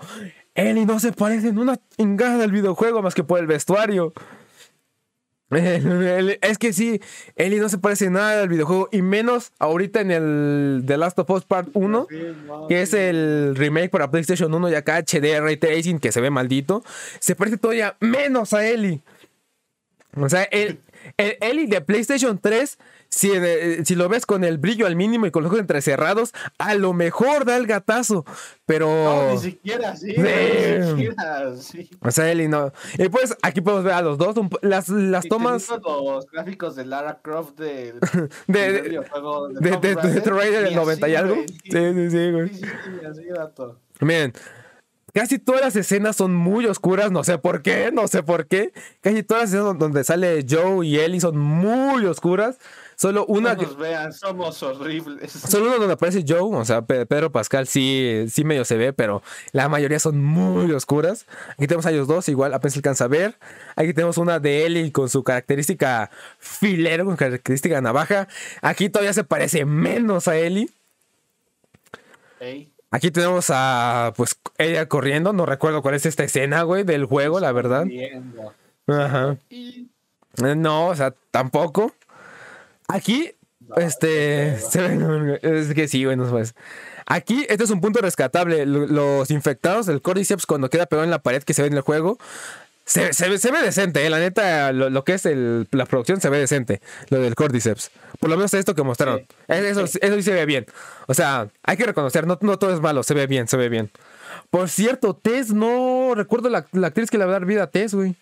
[0.54, 4.14] Eli no se parece en una chingada al videojuego más que por el vestuario.
[5.52, 7.02] Es que sí,
[7.36, 11.30] Eli no se parece nada al videojuego y menos ahorita en el The Last of
[11.30, 12.16] Us Part 1 Sí,
[12.48, 16.22] no, que es el remake para PlayStation 1 y acá HD Ray Tracing, que se
[16.22, 16.86] ve maldito,
[17.20, 19.02] se parece todavía menos a Ellie.
[20.16, 20.80] O sea, el,
[21.18, 22.78] el Ellie de PlayStation 3,
[23.10, 26.34] si, eh, si lo ves con el brillo al mínimo y con los ojos entrecerrados,
[26.58, 28.26] a lo mejor da el gatazo,
[28.66, 28.88] pero...
[28.88, 30.16] No, ni siquiera, sí.
[30.18, 31.90] Ni siquiera, sí.
[32.02, 32.72] O sea, Ellie no.
[32.98, 36.76] Y pues aquí podemos ver a los dos, un las, las Y tomas los gráficos
[36.76, 37.94] de Lara Croft de,
[38.48, 41.36] de, de, de- de del Ni 90 y algo.
[41.36, 42.50] Sí, sí, sí, güey.
[42.50, 43.22] Sí, sí, sí, así.
[44.00, 44.34] Miren,
[45.14, 48.72] casi todas las escenas son muy oscuras, no sé por qué, no sé por qué.
[49.02, 52.58] Casi todas las escenas donde sale Joe y Ellie son muy oscuras.
[52.96, 55.32] Solo una, No nos vean, somos horribles.
[55.50, 58.94] solo una donde aparece Joe, o sea, Pe- Pedro Pascal sí, sí medio se ve,
[58.94, 61.26] pero la mayoría son muy oscuras.
[61.54, 63.40] Aquí tenemos a ellos dos, igual apenas alcanza a ver.
[63.76, 68.28] Aquí tenemos una de Ellie con su característica filero, con característica navaja.
[68.62, 70.70] Aquí todavía se parece menos a Ellie.
[72.40, 75.32] Ey, Aquí tenemos a, pues, ella corriendo.
[75.34, 77.86] No recuerdo cuál es esta escena, güey, del juego, la verdad.
[78.88, 79.38] Ajá.
[79.50, 81.94] Eh, No, o sea, tampoco.
[82.88, 83.32] Aquí,
[83.78, 86.54] este, se ve- es que sí, bueno, pues.
[87.06, 88.66] Aquí, este es un punto rescatable.
[88.66, 91.76] Lo- Los infectados del Cordyceps, cuando queda pegado en la pared que se ve en
[91.76, 92.18] el juego,
[92.86, 95.86] se, se ve, se ve decente, eh, la neta, lo, lo que es el- la
[95.86, 97.92] producción se ve decente, lo del Cordyceps.
[98.22, 99.20] Por lo menos esto que mostraron.
[99.20, 99.26] Sí.
[99.50, 100.66] Eh, Eso, eso sí se ve bien.
[101.08, 103.68] O sea, hay que reconocer, no, no todo es malo, se ve bien, se ve
[103.68, 103.92] bien.
[104.50, 107.68] Por cierto, Tess, no recuerdo la, la actriz que le va a dar vida a
[107.72, 108.16] Tess, güey.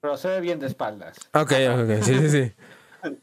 [0.00, 1.16] Pero se ve bien de espaldas.
[1.32, 2.52] Ok, ok, sí, sí, sí.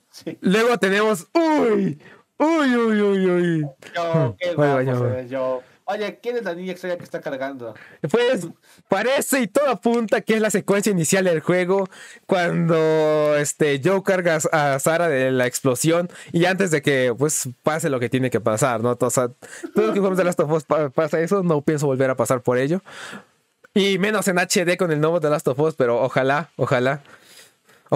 [0.10, 0.38] Sí.
[0.41, 1.28] Luego tenemos.
[1.34, 2.00] ¡Uy!
[2.38, 3.67] ¡Uy, uy, uy, uy!
[3.96, 5.62] Yo, qué guapo se ve yo.
[5.86, 7.74] Oye, ¿quién es la niña extraña que está cargando?
[8.10, 8.48] Pues
[8.88, 11.88] parece y todo apunta que es la secuencia inicial del juego
[12.26, 17.89] cuando este Joe carga a Sara de la explosión y antes de que pues pase
[17.89, 18.91] lo que tiene que pasar, ¿no?
[18.91, 19.36] O todo
[19.76, 22.41] lo que jugamos de Last of Us pa- pasa eso, no pienso volver a pasar
[22.41, 22.82] por ello.
[23.74, 27.02] Y menos en HD con el nuevo de Last of Us, pero ojalá, ojalá.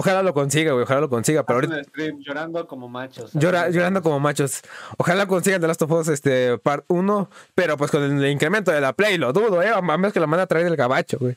[0.00, 3.32] Ojalá lo consiga, güey, ojalá lo consiga, pero ahorita el stream llorando como machos.
[3.34, 4.60] Llora- llorando como machos.
[4.96, 8.80] Ojalá consigan The Last of Us este, part 1, pero pues con el incremento de
[8.80, 9.70] la Play, lo dudo, ¿eh?
[9.74, 11.36] A menos que la manda a traer del gabacho, güey.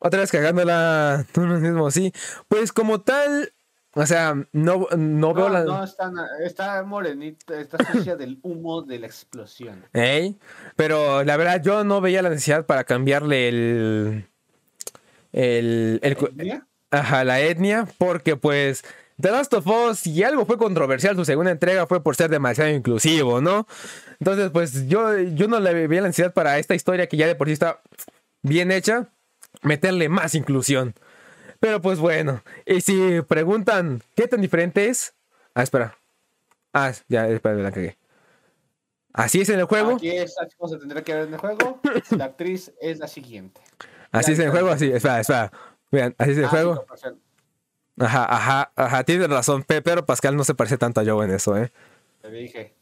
[0.00, 2.12] Otra vez cagándola tú mismo, sí.
[2.48, 3.52] Pues como tal,
[3.94, 5.62] o sea, no, no veo No, la...
[5.64, 6.10] no, está,
[6.44, 9.84] está morenita, está sucia del humo de la explosión.
[9.92, 10.36] Ey,
[10.74, 14.28] Pero la verdad, yo no veía la necesidad para cambiarle el...
[15.32, 16.00] El...
[16.02, 16.66] el, cu- ¿Etnia?
[16.92, 18.84] Ajá, la etnia, porque pues
[19.18, 22.70] The Last of Us, si algo fue controversial, su segunda entrega fue por ser demasiado
[22.70, 23.66] inclusivo, ¿no?
[24.20, 27.34] Entonces, pues yo, yo no le veía la necesidad para esta historia que ya de
[27.34, 27.80] por sí está
[28.42, 29.08] bien hecha,
[29.62, 30.94] meterle más inclusión.
[31.60, 35.14] Pero pues bueno, y si preguntan qué tan diferente es...
[35.54, 35.96] Ah, espera.
[36.74, 37.96] Ah, ya, espera, la cagué.
[39.14, 39.94] Así es en el juego.
[39.96, 41.80] Aquí es así como se tendrá que ver en el juego.
[42.10, 43.60] La actriz es la siguiente.
[44.10, 44.90] Así es en el juego, así.
[44.90, 45.52] Espera, espera.
[45.92, 46.84] Vean, así es el Ah, juego.
[46.86, 47.16] 5%.
[48.00, 49.04] Ajá, ajá, ajá.
[49.04, 49.62] Tienes razón.
[49.62, 51.70] Pe- Pedro Pascal no se parece tanto a Joe en eso, ¿eh?
[52.22, 52.74] Te dije.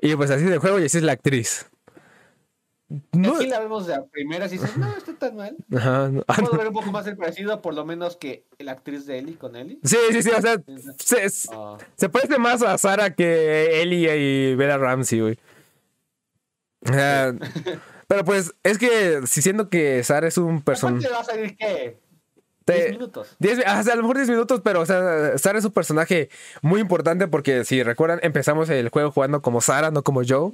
[0.00, 1.66] Y pues así es el juego y así es la actriz.
[3.12, 5.56] No, Aquí la vemos de primeras y dices, no, está tan mal.
[5.76, 6.22] ajá, no.
[6.22, 9.36] Puedo ver un poco más el parecido, por lo menos que la actriz de Ellie
[9.36, 9.78] con Ellie.
[9.82, 10.56] Sí, sí, sí, o sea,
[10.98, 15.38] se, Ah, se parece más a Sara que Ellie y Bella Ramsey, güey.
[16.88, 17.34] O sea,
[18.08, 21.06] pero pues es que si siento que Sara es un personaje...
[21.06, 22.00] ¿Cuánto va a salir qué?
[22.64, 23.36] Te- 10 minutos.
[23.38, 26.28] 10 o sea, a lo mejor 10 minutos, pero o sea, Sara es un personaje
[26.60, 30.52] muy importante porque si recuerdan, empezamos el juego jugando como Sara, no como Joe.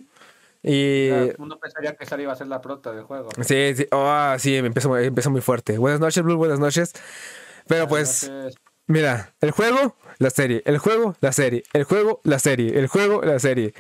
[0.62, 3.30] Y Uno pensaría que Sara iba a ser la prota del juego.
[3.42, 5.78] sí, sí, oh, sí, empezó, empezó muy fuerte.
[5.78, 6.92] Buenas noches, Blue, buenas noches.
[7.66, 8.30] Pero pues,
[8.86, 13.22] mira, el juego, la serie, el juego, la serie, el juego, la serie, el juego,
[13.22, 13.74] la serie.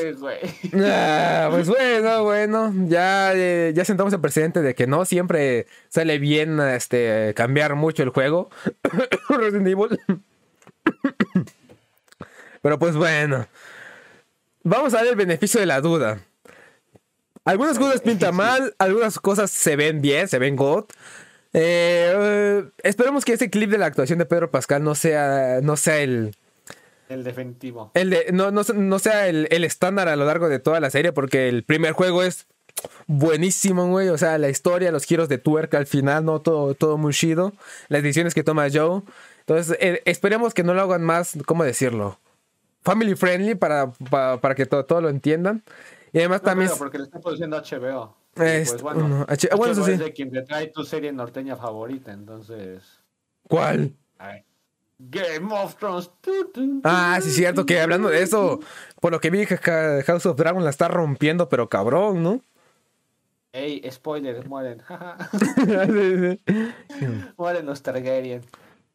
[0.00, 0.38] eh, güey.
[0.74, 6.18] Ah, pues bueno, bueno, ya, eh, ya sentamos el precedente de que no siempre sale
[6.18, 8.50] bien este, cambiar mucho el juego.
[9.28, 10.00] Resident Evil.
[12.62, 13.46] Pero pues bueno,
[14.62, 16.20] vamos a dar el beneficio de la duda.
[17.44, 20.84] Algunas cosas pintan mal, algunas cosas se ven bien, se ven god.
[21.54, 25.76] Eh, eh, esperemos que ese clip de la actuación de Pedro Pascal no sea, no
[25.76, 26.34] sea el,
[27.08, 27.90] El definitivo.
[27.94, 30.90] el de- no, no, no sea el, el estándar a lo largo de toda la
[30.90, 32.46] serie, porque el primer juego es
[33.06, 34.08] buenísimo, güey.
[34.08, 36.40] O sea, la historia, los giros de tuerca al final, ¿no?
[36.40, 37.52] Todo, todo muy chido.
[37.88, 39.02] Las decisiones que toma Joe.
[39.40, 42.18] Entonces, eh, esperemos que no lo hagan más, ¿cómo decirlo?
[42.82, 45.62] Family friendly para, para, para que todo, todo lo entiendan.
[46.12, 46.70] Y además No también...
[46.78, 48.16] porque le está produciendo HBO.
[48.36, 49.96] Y, Es- pues bueno, no, H- ah, bueno, eso sí.
[49.96, 52.82] de quien te trae tu serie norteña favorita, entonces.
[53.48, 53.94] ¿Cuál?
[54.18, 54.44] ay.
[54.98, 56.10] Game of Thrones.
[56.20, 58.60] tu, tu, Ah, sí, cierto, que hablando de eso,
[59.00, 62.40] por lo que vi, House of Dragon la está rompiendo, pero cabrón, ¿no?
[63.52, 64.80] Ey, spoiler, mueren.
[67.36, 68.42] mueren los Targaryen.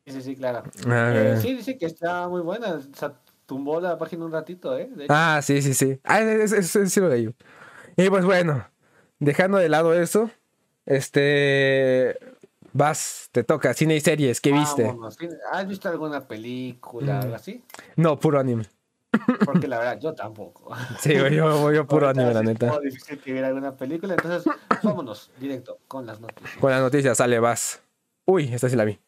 [0.06, 0.64] Sí, sí, sí, claro.
[0.88, 2.76] Ah, Eh, sí, dice que está muy buena.
[2.76, 3.14] O sea,
[3.46, 4.90] tumbó la página un ratito, ¿eh?
[5.10, 6.00] Ah, sí, sí, sí.
[6.04, 7.30] Ah, es, es, es- sí lo leí.
[7.98, 8.66] Y pues bueno,
[9.20, 10.30] dejando de lado eso,
[10.86, 12.18] este.
[12.74, 14.94] Vas, te toca, cine y series, ¿qué viste?
[15.52, 17.22] ¿Has visto alguna película, Mm.
[17.24, 17.64] algo así?
[17.96, 18.66] No, puro anime.
[19.46, 20.76] Porque la verdad, yo tampoco.
[21.00, 22.74] Sí, güey, yo, yo puro anime, la es neta.
[22.74, 24.44] muy difícil que viera alguna película, entonces
[24.84, 26.58] vámonos directo con las noticias.
[26.58, 27.82] Con las noticias sale, vas.
[28.26, 29.00] Uy, esta sí la vi.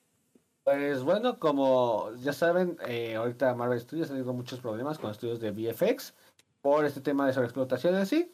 [0.63, 5.39] Pues bueno, como ya saben, eh, ahorita Marvel Studios ha tenido muchos problemas con estudios
[5.39, 6.13] de VFX
[6.61, 8.33] por este tema de sobreexplotación y así.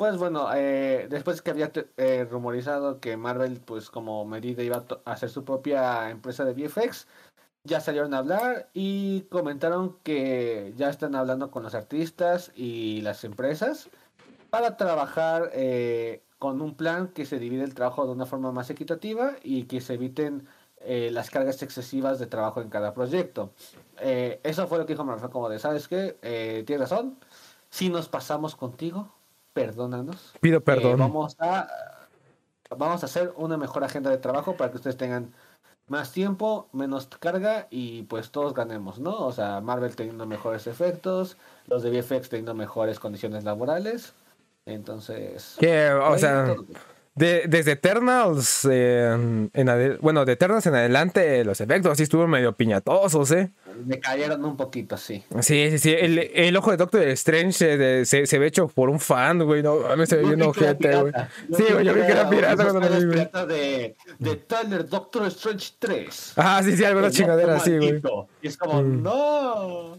[0.00, 5.12] Pues bueno, eh, después que había eh, rumorizado que Marvel, pues como medida iba a
[5.12, 7.06] hacer su propia empresa de VFX,
[7.64, 13.24] ya salieron a hablar y comentaron que ya están hablando con los artistas y las
[13.24, 13.90] empresas
[14.48, 18.70] para trabajar eh, con un plan que se divide el trabajo de una forma más
[18.70, 23.52] equitativa y que se eviten eh, las cargas excesivas de trabajo en cada proyecto.
[23.98, 26.64] Eso fue lo que dijo Marvel, como de, ¿sabes qué?
[26.66, 27.18] Tienes razón,
[27.68, 29.12] si nos pasamos contigo,
[29.52, 30.34] perdónanos.
[30.40, 30.98] Pido Eh, perdón.
[30.98, 31.68] vamos a
[32.76, 35.32] vamos a hacer una mejor agenda de trabajo para que ustedes tengan
[35.88, 39.26] más tiempo, menos carga y pues todos ganemos, ¿no?
[39.26, 41.36] O sea, Marvel teniendo mejores efectos,
[41.66, 44.14] los de VFX teniendo mejores condiciones laborales.
[44.66, 46.64] Entonces, que, o sea, todo.
[47.14, 52.52] De- desde Eternals, eh, en bueno, de Eternals en adelante, los efectos así estuvieron medio
[52.56, 53.50] piñatosos, ¿eh?
[53.86, 55.24] Me cayeron un poquito, sí.
[55.40, 55.94] Sí, sí, sí.
[55.98, 59.62] El, el ojo de Doctor Strange se, se, se ve hecho por un fan, güey.
[59.62, 61.12] No, me se ve bien ojete, güey.
[61.56, 63.28] Sí, güey, yo vi que era pirata cuando lo vi, güey.
[63.48, 66.32] de, de Tyler Doctor Strange 3.
[66.36, 67.94] Ah, sí, sí, alguna chingadera así, güey.
[67.94, 68.02] Mm.
[68.42, 69.98] Y es como, no.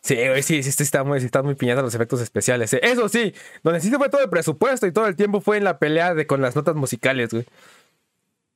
[0.00, 2.72] Sí, güey, sí, sí, sí, está muy, sí, están muy piñados los efectos especiales.
[2.72, 2.80] eh.
[2.82, 5.64] Eso sí, donde sí se fue todo el presupuesto y todo el tiempo fue en
[5.64, 7.46] la pelea de con las notas musicales, güey.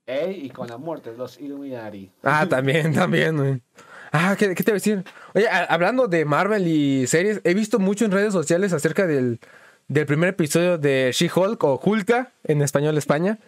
[0.07, 2.11] Ey, y con la muerte de los Illuminati.
[2.23, 3.61] Ah, también, también, güey.
[4.13, 5.05] Ah, ¿qué, qué te iba a decir?
[5.35, 9.39] Oye, a- hablando de Marvel y series, he visto mucho en redes sociales acerca del,
[9.87, 13.39] del primer episodio de She-Hulk o Hulka en español España.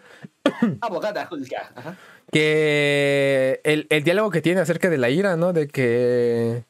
[0.81, 1.71] Abogada Julka.
[1.75, 1.97] Ajá.
[2.31, 5.51] Que el, el diálogo que tiene acerca de la ira, ¿no?
[5.53, 6.63] De que.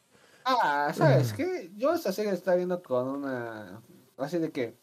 [0.44, 1.70] Ah, ¿sabes qué?
[1.76, 3.80] Yo esta serie la estaba viendo con una...
[4.18, 4.74] Así de que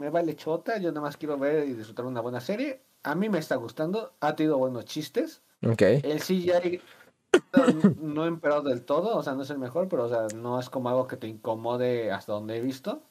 [0.00, 2.80] me vale chota, yo nada más quiero ver y disfrutar una buena serie.
[3.02, 5.42] A mí me está gustando, ha tenido buenos chistes.
[5.62, 5.82] Ok.
[5.82, 6.80] El CGI
[7.52, 10.26] no, no ha empeorado del todo, o sea, no es el mejor, pero o sea,
[10.34, 13.02] no es como algo que te incomode hasta donde he visto.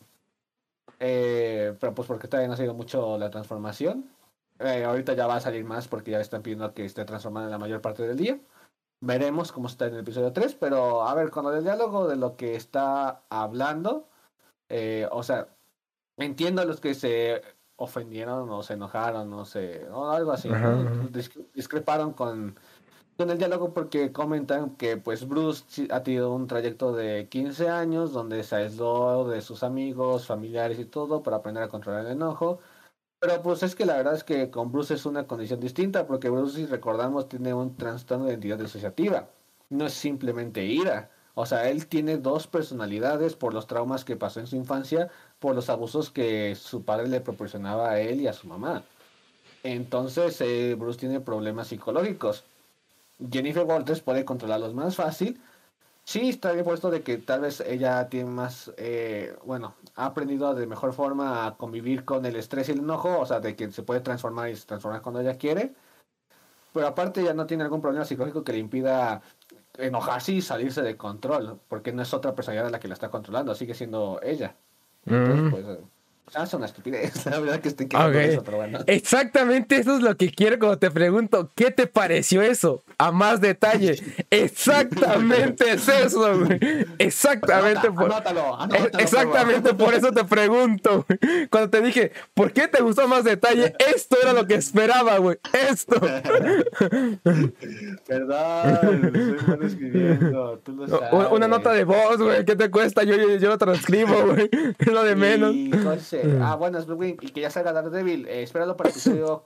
[1.00, 4.10] Eh, pero pues porque todavía no ha sido mucho la transformación.
[4.58, 7.52] Eh, ahorita ya va a salir más porque ya están pidiendo que esté transformada en
[7.52, 8.40] la mayor parte del día.
[9.00, 12.16] Veremos cómo está en el episodio 3, pero a ver, con lo del diálogo de
[12.16, 14.10] lo que está hablando,
[14.70, 15.50] eh, o sea,
[16.26, 17.42] entiendo a los que se
[17.76, 20.50] ofendieron o se enojaron o se o algo así,
[21.54, 22.58] discreparon con,
[23.18, 28.14] con el diálogo porque comentan que pues Bruce ha tenido un trayecto de 15 años
[28.14, 32.60] donde se aisló de sus amigos, familiares y todo para aprender a controlar el enojo.
[33.20, 36.30] Pero pues es que la verdad es que con Bruce es una condición distinta porque
[36.30, 39.30] Bruce, si recordamos, tiene un trastorno de identidad disociativa.
[39.70, 41.12] No es simplemente ira.
[41.42, 45.56] O sea, él tiene dos personalidades por los traumas que pasó en su infancia, por
[45.56, 48.84] los abusos que su padre le proporcionaba a él y a su mamá.
[49.64, 52.44] Entonces, eh, Bruce tiene problemas psicológicos.
[53.32, 55.40] Jennifer Walters puede controlarlos más fácil.
[56.04, 60.54] Sí, está bien puesto de que tal vez ella tiene más, eh, bueno, ha aprendido
[60.54, 63.72] de mejor forma a convivir con el estrés y el enojo, o sea, de que
[63.72, 65.74] se puede transformar y se transforma cuando ella quiere.
[66.74, 69.22] Pero aparte ya no tiene algún problema psicológico que le impida
[69.80, 73.54] enojarse y salirse de control, porque no es otra personalidad la que la está controlando,
[73.56, 74.56] sigue siendo ella.
[75.06, 75.50] Entonces, Mm.
[75.52, 75.66] pues,
[76.36, 78.26] eh, hace una estupidez, la verdad que estoy quedando Ok.
[78.26, 78.80] eso, pero bueno.
[78.88, 82.84] Exactamente eso es lo que quiero cuando te pregunto, ¿qué te pareció eso?
[82.98, 83.96] A más detalle.
[84.30, 86.60] Exactamente es eso, güey.
[86.98, 88.06] Exactamente Anota, por...
[88.12, 91.06] anótalo, Eh, anótalo, Exactamente por eso te pregunto.
[91.08, 91.48] güey.
[91.50, 93.74] Cuando te dije, ¿por qué te gustó más detalle?
[93.96, 95.38] Esto era lo que esperaba, güey.
[95.70, 96.00] Esto.
[98.08, 101.32] Perdón, soy bueno escribiendo, tú lo sabes.
[101.32, 102.44] Una nota de voz, güey.
[102.46, 103.04] ¿Qué te cuesta?
[103.04, 104.50] Yo, yo, yo lo transcribo, güey.
[104.78, 105.56] Es lo de menos.
[105.84, 109.46] José, ah, bueno, es Blue y que ya salga Daredevil, eh, espéralo para el episodio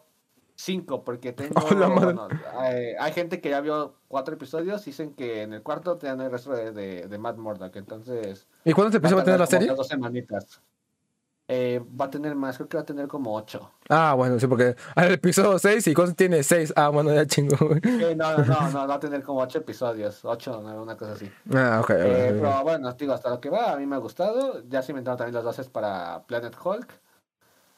[0.55, 1.53] 5, porque tengo.
[1.71, 5.63] Oh, la bueno, hay, hay gente que ya vio cuatro episodios, dicen que en el
[5.63, 8.47] cuarto te dan el resto de, de, de Matt Murdock, entonces.
[8.63, 9.67] ¿Y cuándo se empezó a tener la serie?
[9.69, 10.61] Dos semanitas.
[11.49, 13.69] Eh, va a tener más, creo que va a tener como ocho.
[13.89, 16.71] Ah, bueno, sí, porque al episodio 6 y cuándo tiene 6.
[16.75, 17.81] Ah, bueno, ya chingo, güey.
[17.83, 21.11] Eh, no, no, no, no, va a tener como ocho episodios, ocho, no, una cosa
[21.13, 21.29] así.
[21.53, 21.89] Ah, ok.
[21.91, 22.39] Eh, ok.
[22.41, 24.63] pero bueno, digo, hasta lo que va, a mí me ha gustado.
[24.69, 26.87] Ya se inventaron también las bases para Planet Hulk.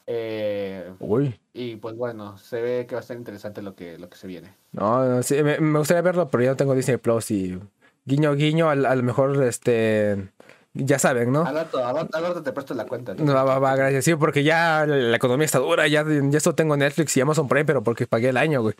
[0.08, 1.38] Eh, Uy.
[1.52, 4.28] y pues bueno, se ve que va a ser interesante lo que, lo que se
[4.28, 4.54] viene.
[4.70, 7.58] No, no, sí, me, me gustaría verlo, pero yo no tengo Disney Plus y
[8.04, 10.30] guiño, guiño, al- a lo mejor, este,
[10.76, 11.44] ya saben, ¿no?
[11.44, 13.14] Al rato, al rato, al rato te presto la cuenta.
[13.14, 13.34] ¿no?
[13.34, 14.04] Va, va, va, gracias.
[14.04, 17.64] Sí, porque ya la, economía está dura, ya, ya esto tengo Netflix y Amazon Prime,
[17.64, 18.74] pero porque pagué el año, güey.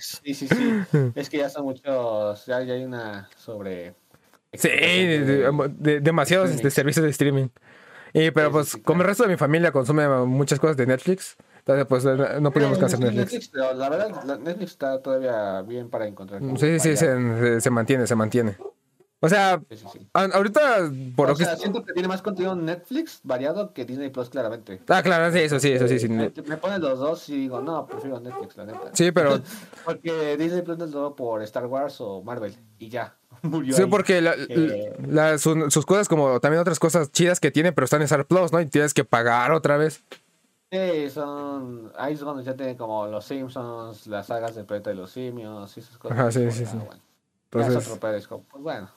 [0.00, 0.84] Sí, sí, sí.
[1.14, 3.94] es que ya son muchos, ya, ya hay una sobre...
[4.52, 6.74] Sí, de- de- de- demasiados este, Streaming.
[6.74, 7.48] servicios de streaming.
[8.12, 10.86] Y, pero Sí, pues, sí, como el resto de mi familia consume muchas cosas de
[10.86, 12.04] Netflix, entonces pues
[12.40, 13.48] no podíamos cancelar Netflix.
[13.48, 16.40] pero la verdad, Netflix está todavía bien para encontrar.
[16.40, 17.06] como Sí, sí, sí,
[17.60, 18.56] se mantiene, se mantiene.
[19.26, 20.06] O sea, Sí, sí, sí.
[20.12, 21.44] ahorita, por O lo que...
[21.44, 24.80] sea, siento que tiene más contenido en Netflix variado que Disney Plus, claramente.
[24.88, 25.98] Ah, claro, sí, eso sí, eso sí.
[25.98, 26.08] sí.
[26.08, 28.90] Me, me ponen los dos y digo, no, prefiero Netflix, la neta.
[28.92, 29.40] Sí, pero
[29.84, 33.16] Porque Disney Plus es todo por Star Wars o Marvel y ya.
[33.42, 33.88] Murió Sí, ahí.
[33.90, 34.96] porque la- Eh.
[35.06, 38.24] la- su- sus cosas, como también otras cosas chidas que tiene, pero están en Star
[38.26, 38.60] Plus, ¿no?
[38.60, 40.02] Y tienes que pagar otra vez.
[40.72, 41.92] Sí, son.
[41.96, 45.76] Ahí es donde ya tiene como los Simpsons, las sagas de Planeta de los Simios
[45.76, 46.18] y esas cosas.
[46.18, 46.76] Ajá, sí, Pues, sí, ah, sí.
[46.78, 46.90] bueno.
[47.52, 48.90] Ya es Entonces, otro como, pues bueno.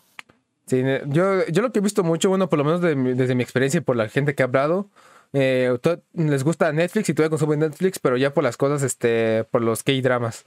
[0.70, 3.36] Sí, yo, yo lo que he visto mucho, bueno, por lo menos de mi- desde
[3.36, 4.90] mi experiencia y por la gente que ha hablado,
[5.34, 5.78] eh,
[6.14, 9.84] les gusta Netflix y todavía consumen Netflix, pero ya por las cosas, este, por los
[9.84, 10.46] K-dramas.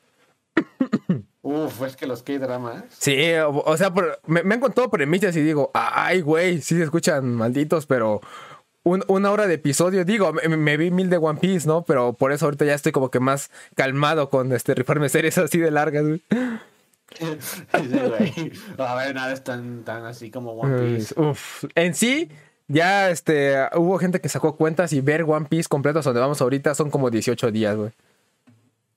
[1.43, 2.85] Uf, es que los K-dramas.
[2.91, 6.77] Sí, o, o sea, por- me, me han contado premisas y digo, ay, güey, sí
[6.77, 8.21] se escuchan malditos, pero
[8.85, 10.05] un- una hora de episodio.
[10.05, 11.85] Digo, me, me vi mil de One Piece, ¿no?
[11.85, 15.59] Pero por eso ahorita ya estoy como que más calmado con este rifarme series así
[15.59, 16.23] de largas, güey.
[17.18, 18.53] Sí.
[18.79, 21.20] A ver, nada es tan, tan así como One Piece.
[21.20, 21.64] Uf.
[21.75, 22.31] En sí,
[22.68, 26.40] ya este, hubo gente que sacó cuentas y ver One Piece completo hasta donde vamos
[26.40, 27.90] ahorita son como 18 días, güey.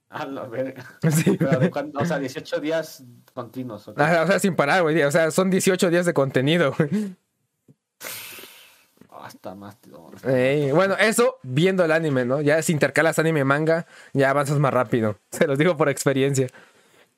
[0.10, 0.84] A la verga.
[1.12, 1.36] Sí.
[1.38, 3.88] Pero de cuándo- o sea, 18 días continuos.
[3.88, 4.00] ¿ok?
[4.00, 5.02] Ah, O sea, sin parar, güey.
[5.04, 7.16] O sea, son 18 días de contenido, güey.
[9.12, 9.80] Hasta más.
[9.82, 10.12] tío.
[10.28, 12.42] Ey, bueno, eso viendo el anime, ¿no?
[12.42, 15.18] Ya si intercalas anime manga, ya avanzas más rápido.
[15.32, 16.48] Se los digo por experiencia.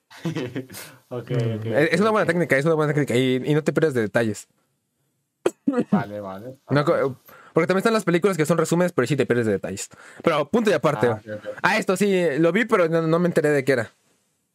[1.10, 1.66] ok, ok.
[1.66, 3.16] Es es una buena técnica, es una buena técnica.
[3.16, 4.48] Y, y no te pierdes de detalles.
[5.92, 6.58] Vale, vale.
[6.70, 6.86] No
[7.54, 9.90] porque también están las películas que son resúmenes, pero sí te pierdes de detalles.
[10.24, 11.08] Pero punto y aparte.
[11.08, 11.80] Ah, Ah, ok, ok.
[11.80, 13.92] esto sí, lo vi, pero no, no me enteré de qué era.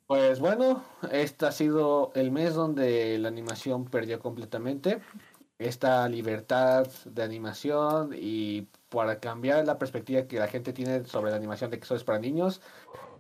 [0.07, 5.01] Pues bueno, este ha sido el mes donde la animación perdió completamente
[5.59, 11.38] esta libertad de animación y para cambiar la perspectiva que la gente tiene sobre la
[11.38, 12.61] animación de que solo es para niños,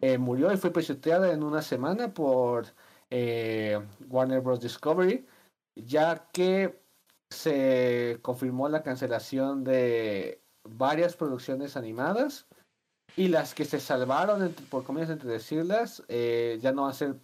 [0.02, 2.66] eh, murió y fue pisoteada en una semana por
[3.10, 4.60] eh, Warner Bros.
[4.60, 5.26] Discovery,
[5.76, 6.80] ya que
[7.30, 12.46] se confirmó la cancelación de varias producciones animadas
[13.16, 16.94] y las que se salvaron, entre- por comillas entre decirlas, eh, ya no van a
[16.94, 17.16] ser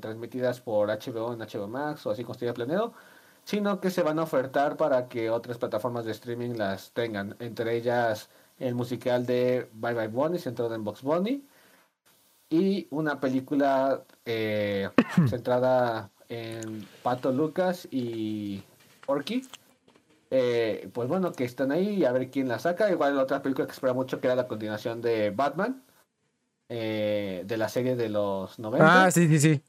[0.00, 2.92] transmitidas por HBO en HBO Max o así como estuviera planeado,
[3.44, 7.76] sino que se van a ofertar para que otras plataformas de streaming las tengan, entre
[7.76, 11.46] ellas el musical de Bye Bye Bunny, centrado en Box Bunny,
[12.54, 14.88] y una película eh,
[15.28, 18.62] centrada en Pato Lucas y
[19.04, 19.42] Porky.
[20.30, 22.90] Eh, pues bueno, que están ahí y a ver quién la saca.
[22.90, 25.82] Igual la otra película que espera mucho que era la continuación de Batman,
[26.68, 29.04] eh, de la serie de los 90.
[29.04, 29.62] Ah, sí, sí, sí.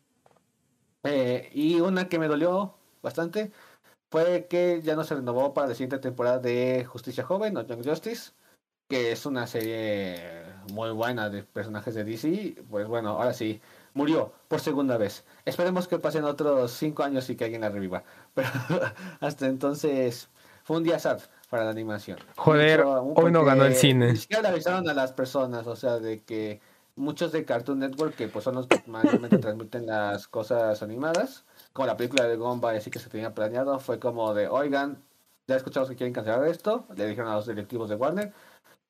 [1.03, 3.51] Eh, y una que me dolió bastante
[4.11, 7.83] fue que ya no se renovó para la siguiente temporada de Justicia Joven o Young
[7.83, 8.31] Justice,
[8.87, 12.63] que es una serie muy buena de personajes de DC.
[12.69, 13.61] Pues bueno, ahora sí,
[13.93, 15.25] murió por segunda vez.
[15.45, 18.03] Esperemos que pasen otros cinco años y que alguien la reviva.
[18.33, 18.49] Pero
[19.19, 20.29] hasta entonces
[20.63, 21.19] fue un día sad
[21.49, 22.19] para la animación.
[22.35, 24.11] Joder, hoy no ganó el cine.
[24.11, 26.59] Ni siquiera le avisaron a las personas, o sea, de que
[26.95, 31.87] muchos de Cartoon Network, que pues son los que mayormente transmiten las cosas animadas, como
[31.87, 35.03] la película de Gumball, así que se tenía planeado, fue como de, oigan,
[35.47, 38.33] ya escuchamos que quieren cancelar esto, le dijeron a los directivos de Warner,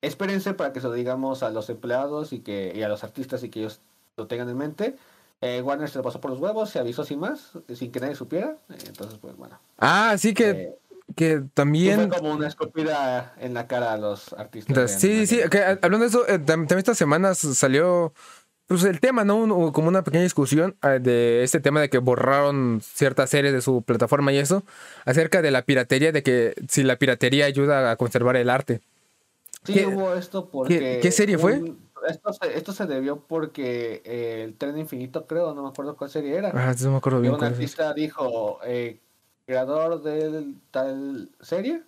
[0.02, 3.42] espérense para que se lo digamos a los empleados y que y a los artistas
[3.42, 3.80] y que ellos
[4.16, 4.96] lo tengan en mente.
[5.42, 8.14] Eh, Warner se lo pasó por los huevos, se avisó sin más, sin que nadie
[8.14, 8.56] supiera,
[8.86, 9.58] entonces pues bueno.
[9.78, 10.74] Ah, sí que, eh,
[11.14, 12.08] que también.
[12.08, 14.74] fue como una escupida en la cara a los artistas.
[14.74, 15.34] de Sí, sí, sí.
[15.42, 15.50] animación.
[15.50, 18.14] que, hablando de eso, eh, tam- también estas semanas salió
[18.66, 19.36] pues el tema, ¿no?
[19.36, 23.60] Un- como una pequeña discusión ah, de este tema de que borraron ciertas series de
[23.60, 24.64] su plataforma y eso,
[25.04, 28.80] acerca de la piratería, de que si la piratería ayuda a conservar el arte.
[29.66, 31.00] Sí, ¿Qué- hubo esto porque...
[31.02, 31.58] qué serie fue?
[31.60, 35.96] un- esto, se, esto se debió porque eh, el tren infinito, creo, no me acuerdo
[35.96, 36.50] cuál serie era.
[36.54, 37.58] Ah, no me acuerdo que bien un cuál es.
[37.58, 39.00] artista dijo, eh,
[39.44, 41.82] creador de tal serie,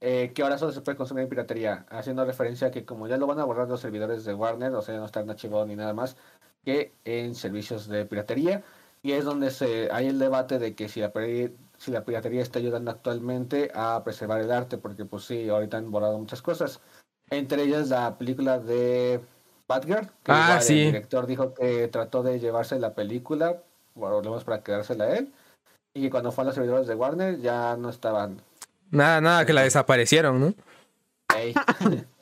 [0.00, 3.16] eh, que ahora solo se puede consumir en piratería, haciendo referencia a que como ya
[3.18, 5.76] lo van a borrar los servidores de Warner, o sea, no está en HBO ni
[5.76, 6.16] nada más,
[6.64, 8.62] que en servicios de piratería,
[9.02, 11.12] y es donde se hay el debate de que si la,
[11.78, 15.90] si la piratería está ayudando actualmente a preservar el arte, porque pues sí, ahorita han
[15.90, 16.80] borrado muchas cosas,
[17.36, 19.20] entre ellas la película de
[19.68, 20.80] Batgirl, que Ah, igual sí.
[20.80, 23.58] el director dijo que trató de llevarse la película,
[24.30, 25.32] menos para quedársela a él,
[25.94, 28.40] y que cuando fue a los servidores de Warner ya no estaban
[28.90, 30.54] Nada, nada, que la desaparecieron, ¿no?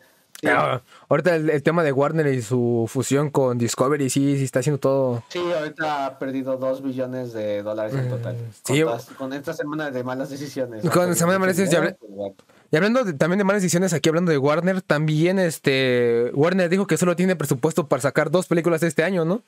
[0.43, 0.49] Sí.
[0.49, 4.61] Ah, ahorita el, el tema de Warner y su fusión con Discovery, sí, sí está
[4.61, 5.23] haciendo todo.
[5.29, 8.37] Sí, ahorita ha perdido 2 billones de dólares en total.
[8.37, 8.81] Eh, sí.
[8.81, 10.89] Con, todas- con esta semana de malas decisiones.
[10.89, 12.35] Con perdido semana de malas decisiones, bueno.
[12.71, 16.87] Y hablando de- también de malas decisiones, aquí hablando de Warner, también este Warner dijo
[16.87, 19.43] que solo tiene presupuesto para sacar dos películas este año, ¿no?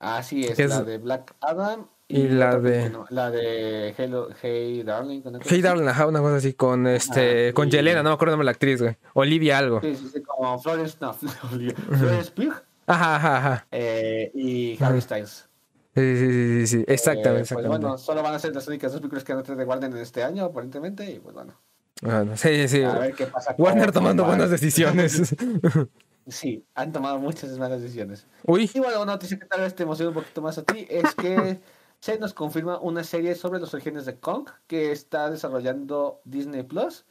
[0.00, 4.82] Así es, es- la de Black Adam y la de- no- la de Hello, Hey
[4.82, 5.22] Darling.
[5.24, 5.38] ¿no?
[5.44, 8.40] Hey Darling, ajá, una cosa así, con este, Ah, con y- Yelena, no me acuerdo
[8.42, 8.96] la actriz, güey.
[9.14, 9.80] Olivia algo.
[9.80, 11.12] Sí, sí, sí, como Florence, no,
[11.90, 12.54] Florence Pugh
[12.86, 13.66] Ajá, ajá, ajá.
[13.70, 15.48] eh, y Harry Styles.
[15.94, 16.84] Sí, sí, sí, sí, sí.
[16.86, 17.68] Exactamente, Eh, pues exactamente.
[17.86, 19.90] bueno, solo van a ser las únicas dos películas que van a tener de Warner
[19.90, 21.54] en este año, aparentemente, y pues bueno,
[22.02, 22.82] Bueno, sí, sí, sí.
[22.82, 23.54] a ver qué pasa.
[23.58, 25.34] Warner tomando buenas decisiones.
[26.30, 28.26] Sí, han tomado muchas malas decisiones.
[28.44, 30.86] Uy, Y bueno, una noticia que tal vez te emociona un poquito más a ti
[30.90, 31.58] es que
[32.00, 37.06] se nos confirma una serie sobre los orígenes de Kong que está desarrollando Disney Plus.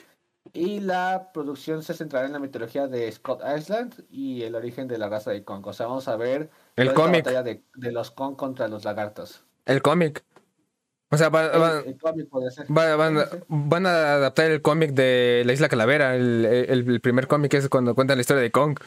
[0.54, 5.00] Y la producción se centrará en la mitología de Scott Island y el origen de
[5.00, 5.66] la raza de Kong.
[5.66, 7.26] O sea, vamos a ver El cómic.
[7.26, 9.44] batalla de, de los Kong contra los lagartos.
[9.66, 10.24] el cómic.
[11.10, 12.66] O sea, van, van- El, el cómic puede ser.
[12.76, 17.54] va- van- a adaptar el cómic de La Isla Calavera, el, el- el primer cómic
[17.54, 18.78] es cuando cuentan la historia de Kong.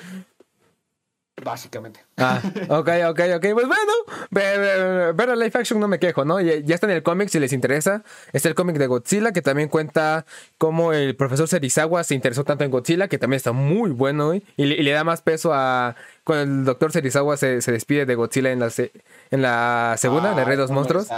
[1.42, 2.00] Básicamente.
[2.20, 3.46] Ah, ok, ok, ok.
[3.54, 3.92] Pues bueno,
[4.30, 6.40] ver, ver, a live action no me quejo, ¿no?
[6.40, 8.02] Ya, ya está en el cómic si les interesa.
[8.32, 10.26] Está el cómic de Godzilla, que también cuenta
[10.58, 14.42] cómo el profesor Serizawa se interesó tanto en Godzilla, que también está muy bueno, güey.
[14.56, 18.06] Y, le- y le da más peso a cuando el doctor Serizawa se, se despide
[18.06, 18.92] de Godzilla en la, se-
[19.30, 21.08] en la segunda, de Rey de Ah, ¿cómo Monstruos.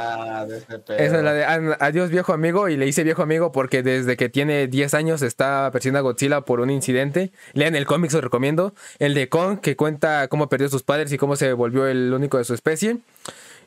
[0.99, 4.17] Esa es la de "An- adiós viejo amigo y le hice viejo amigo porque desde
[4.17, 7.33] que tiene 10 años está persiguiendo a Godzilla por un incidente.
[7.53, 8.75] Lean el cómic, se lo recomiendo.
[8.99, 12.39] El de Kong que cuenta cómo perdió sus padres y cómo se volvió el único
[12.39, 12.99] de su especie.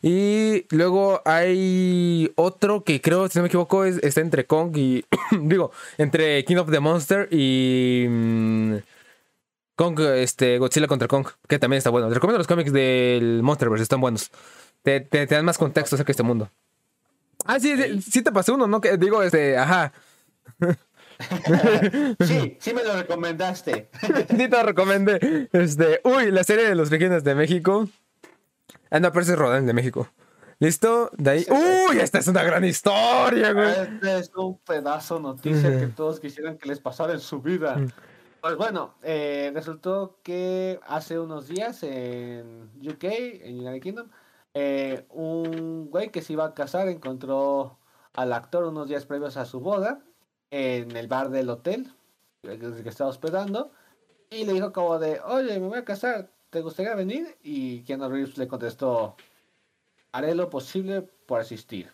[0.02, 5.04] Y luego hay otro que creo, si no me equivoco, es, está entre Kong y...
[5.42, 8.06] digo, entre King of the Monster y...
[8.08, 8.76] mm,
[9.76, 12.08] Kong, este, Godzilla contra Kong, que también está bueno.
[12.08, 14.32] Les recomiendo los cómics del Monsterverse, están buenos.
[14.84, 16.50] Te, te- te dan más contexto acerca de este mundo.
[17.46, 18.80] Ah, sí, sí, sí te pasé uno, ¿no?
[18.82, 19.92] Que digo, este, ajá.
[22.26, 23.90] Sí, sí me lo recomendaste.
[24.30, 25.50] Sí te lo recomendé.
[25.52, 27.88] Este, uy, la serie de los vikingos de México.
[28.90, 30.10] Ah, no, pero ese es Rodan de México.
[30.60, 31.10] ¿Listo?
[31.18, 31.46] De ahí.
[31.50, 33.70] Uy, esta es una gran historia, güey.
[33.70, 37.76] Este es un pedazo noticia que todos quisieran que les pasara en su vida.
[38.42, 44.08] Pues bueno, eh, resultó que hace unos días en UK, en United Kingdom,
[44.54, 47.80] eh, un güey que se iba a casar encontró
[48.14, 50.00] al actor unos días previos a su boda
[50.52, 51.92] en el bar del hotel
[52.42, 53.72] que que estaba hospedando
[54.30, 57.38] y le dijo como de, oye, me voy a casar, ¿te gustaría venir?
[57.44, 59.16] Y Keanu Reeves le contestó,
[60.12, 61.92] haré lo posible por asistir.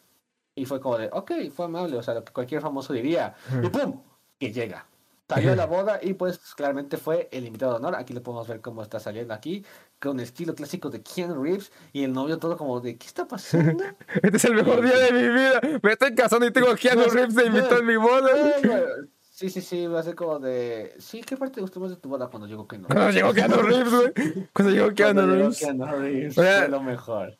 [0.56, 3.36] Y fue como de, ok, fue amable, o sea, lo que cualquier famoso diría.
[3.64, 4.02] Y ¡pum!
[4.38, 4.86] Que llega.
[5.30, 7.96] Salió a la boda y pues claramente fue el invitado de honor.
[7.96, 9.66] Aquí le podemos ver cómo está saliendo aquí,
[10.02, 13.84] con estilo clásico de Keanu Reeves y el novio todo como de, ¿qué está pasando?
[14.24, 15.62] Este es el mejor día de mi vida.
[15.84, 18.30] Me estoy casando y tengo a Keanu Reeves de invitó en mi boda.
[19.34, 21.96] Sí, sí, sí, va a ser como de, sí, ¿qué parte te gustó más de
[21.96, 24.12] tu boda cuando llegó Keanu Cuando llegó Keanu Reeves, güey.
[24.54, 25.58] Cuando llegó Keanu Reeves.
[25.58, 27.38] Keanu Reeves, O sea, fue lo mejor.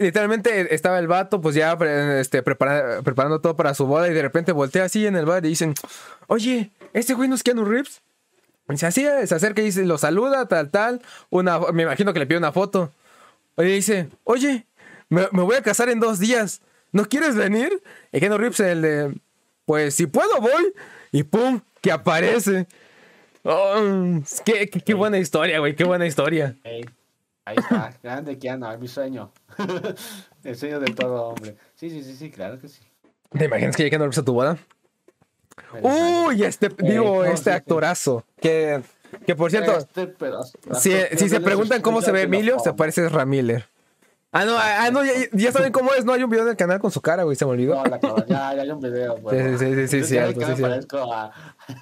[0.00, 1.74] Literalmente estaba el vato, pues ya
[2.18, 5.44] este, prepara- preparando todo para su boda y de repente voltea así en el bar
[5.44, 5.74] y dicen,
[6.26, 8.02] oye, ¿este güey no es Keanu Reeves?
[8.72, 11.02] Y se así, se acerca y dice, lo saluda, tal, tal.
[11.30, 12.90] Una, me imagino que le pide una foto.
[13.56, 14.66] Oye, dice, oye,
[15.08, 16.60] me, me voy a casar en dos días.
[16.92, 17.82] ¿No quieres venir?
[18.12, 19.14] Y Keanu Reeves, el de,
[19.64, 20.72] pues si puedo voy.
[21.12, 22.66] Y pum, que aparece.
[23.42, 23.74] Oh,
[24.44, 26.56] qué, qué- qué buena historia, güey, qué buena historia.
[26.64, 26.84] Ey,
[27.44, 29.32] ahí está, grande Keanu, mi sueño.
[30.44, 31.56] el sueño de todo hombre.
[31.74, 32.80] Sí, sí, sí, sí, claro que sí.
[33.36, 34.58] ¿Te imaginas que llegue Keanu Reeves a tu boda?
[35.82, 38.24] Uy, este, digo, ¿cómo este actorazo.
[38.40, 38.82] Que,
[39.26, 43.06] que por cierto, Este pedazo- si, si se preguntan cómo se ve Emilio, se parece
[43.06, 43.66] a Ramiller.
[44.32, 46.56] Ah, no, ah, no, ya, ya saben cómo es, no hay un video en el
[46.56, 47.74] canal con su cara, güey, se me olvidó.
[47.74, 47.98] No, la
[48.28, 49.16] ya, ya hay un video.
[49.28, 50.62] Sí, sí, sí, sí, sí, cierto, sí, me cierto.
[50.62, 51.32] parezco a-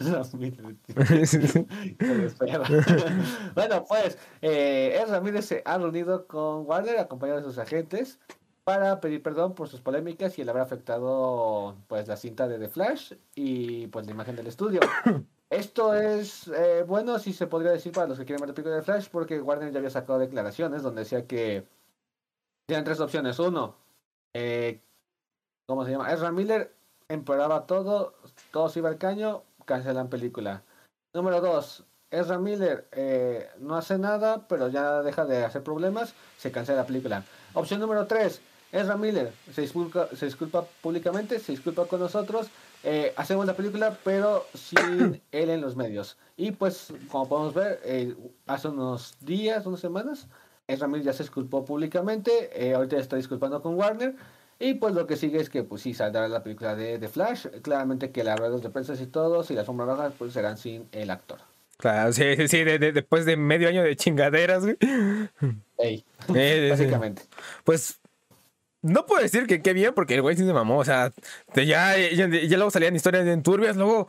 [0.01, 0.77] Ramírez.
[1.29, 1.67] Sí, sí.
[1.99, 2.63] Desespero.
[3.55, 8.19] bueno, pues, eh, Ramírez se ha reunido con Warner, acompañado de sus agentes,
[8.69, 12.69] para pedir perdón por sus polémicas y el haber afectado pues la cinta de The
[12.69, 14.81] Flash y pues la imagen del estudio.
[15.49, 18.77] Esto es eh, bueno, si se podría decir para los que quieren ver la película
[18.77, 21.67] de Flash, porque Warner ya había sacado declaraciones donde decía que
[22.67, 23.39] tenían tres opciones.
[23.39, 23.75] Uno,
[24.35, 24.83] eh,
[25.67, 26.13] ¿cómo se llama?
[26.13, 26.71] Ezra Miller
[27.09, 28.17] empeoraba todo,
[28.53, 30.63] todo se iba al caño, cancelan película.
[31.15, 36.53] Número dos, Ezra Miller eh, no hace nada, pero ya deja de hacer problemas, se
[36.53, 37.25] cancela la película.
[37.55, 38.43] Opción número tres,
[38.73, 42.49] Ezra Miller se disculpa, se disculpa públicamente, se disculpa con nosotros,
[42.85, 46.17] eh, hacemos la película, pero sin él en los medios.
[46.37, 48.15] Y pues, como podemos ver, eh,
[48.47, 50.27] hace unos días, unas semanas,
[50.67, 54.15] Ezra Miller ya se disculpó públicamente, eh, ahorita está disculpando con Warner.
[54.61, 57.47] Y pues lo que sigue es que pues sí saldrá la película de, de Flash.
[57.63, 60.89] Claramente que las ruedas de prensa y todos y las sombras rojas pues serán sin
[60.91, 61.39] el actor.
[61.77, 64.77] Claro, sí, sí, sí, de- de- después de medio año de chingaderas, güey.
[65.79, 66.05] Ey,
[66.35, 67.23] Eh, básicamente.
[67.63, 68.01] Pues
[68.83, 70.79] no puedo decir que qué bien, porque el güey sí se mamó.
[70.79, 71.13] O sea,
[71.55, 73.77] ya, ya, ya luego salían historias en turbias.
[73.77, 74.09] Luego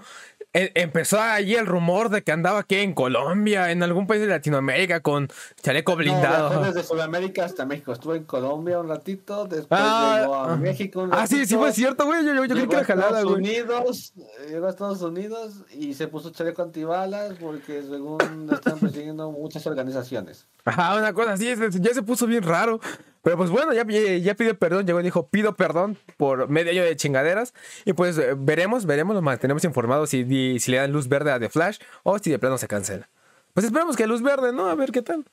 [0.53, 4.27] eh, empezó allí el rumor de que andaba aquí en Colombia, en algún país de
[4.27, 5.27] Latinoamérica, con
[5.61, 6.53] chaleco blindado.
[6.53, 7.93] No, desde Sudamérica hasta México.
[7.93, 10.57] Estuve en Colombia un ratito, después Ah, llegó a ah.
[10.57, 12.25] México un ah, sí, sí ratito, fue cierto, güey.
[12.25, 13.43] Yo, yo, yo llegó que a era jalada, Estados güey.
[13.43, 14.13] Unidos,
[14.47, 20.47] llegó a Estados Unidos y se puso chaleco antibalas porque según están persiguiendo muchas organizaciones.
[20.65, 22.79] Ajá, una cosa así, ya se puso bien raro.
[23.21, 23.83] Pero pues bueno, ya,
[24.17, 27.53] ya, pidió perdón, llegó y dijo, pido perdón por medio año de chingaderas.
[27.85, 31.31] Y pues eh, veremos, veremos, nos mantenemos informados si, di- si le dan luz verde
[31.31, 33.09] a The Flash o si de plano se cancela.
[33.53, 34.67] Pues esperemos que luz verde, ¿no?
[34.67, 35.25] A ver qué tal.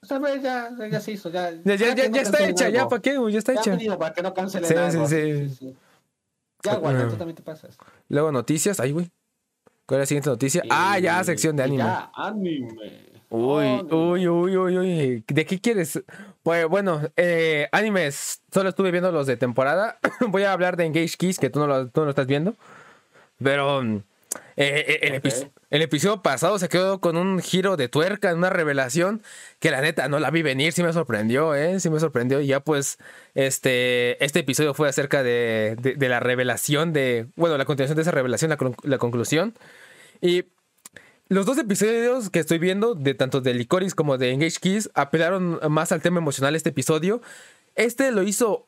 [0.00, 1.50] Esta vez ya, ya se hizo, ya.
[1.64, 2.88] Ya, ya, ya, no ya está hecha, ya.
[2.88, 3.18] ¿para qué?
[3.30, 3.98] Ya está Ya hecha.
[3.98, 5.08] para que no cancelen Sí, algo.
[5.08, 5.76] sí, sí.
[6.62, 7.76] Ya, güey, tú también te pasas.
[8.08, 9.10] Luego noticias, ay, güey.
[9.84, 10.62] ¿Cuál es la siguiente noticia?
[10.70, 11.82] ah, ya, sección de anime.
[11.84, 13.17] Ya, anime.
[13.30, 13.94] Uy, Anime.
[13.94, 15.24] uy, uy, uy, uy.
[15.26, 16.02] ¿De qué quieres?
[16.42, 19.98] Pues bueno, eh, animes, solo estuve viendo los de temporada.
[20.28, 22.54] Voy a hablar de Engage Keys, que tú no lo, tú no lo estás viendo.
[23.42, 23.96] Pero mm,
[24.56, 25.50] eh, eh, el, epi- Ok.
[25.70, 29.22] el episodio pasado se quedó con un giro de tuerca, una revelación
[29.60, 31.80] que la neta no la vi venir, sí me sorprendió, ¿eh?
[31.80, 32.40] Sí me sorprendió.
[32.40, 32.98] Y ya pues,
[33.34, 38.02] este, este episodio fue acerca de, de- de la revelación de, bueno, la continuación de
[38.02, 39.54] esa revelación, la, la conclusión.
[40.20, 40.44] Y
[41.28, 45.60] los dos episodios que estoy viendo, de tanto de Licorice como de Engage Keys, apelaron
[45.68, 47.20] más al tema emocional este episodio.
[47.74, 48.66] Este lo hizo.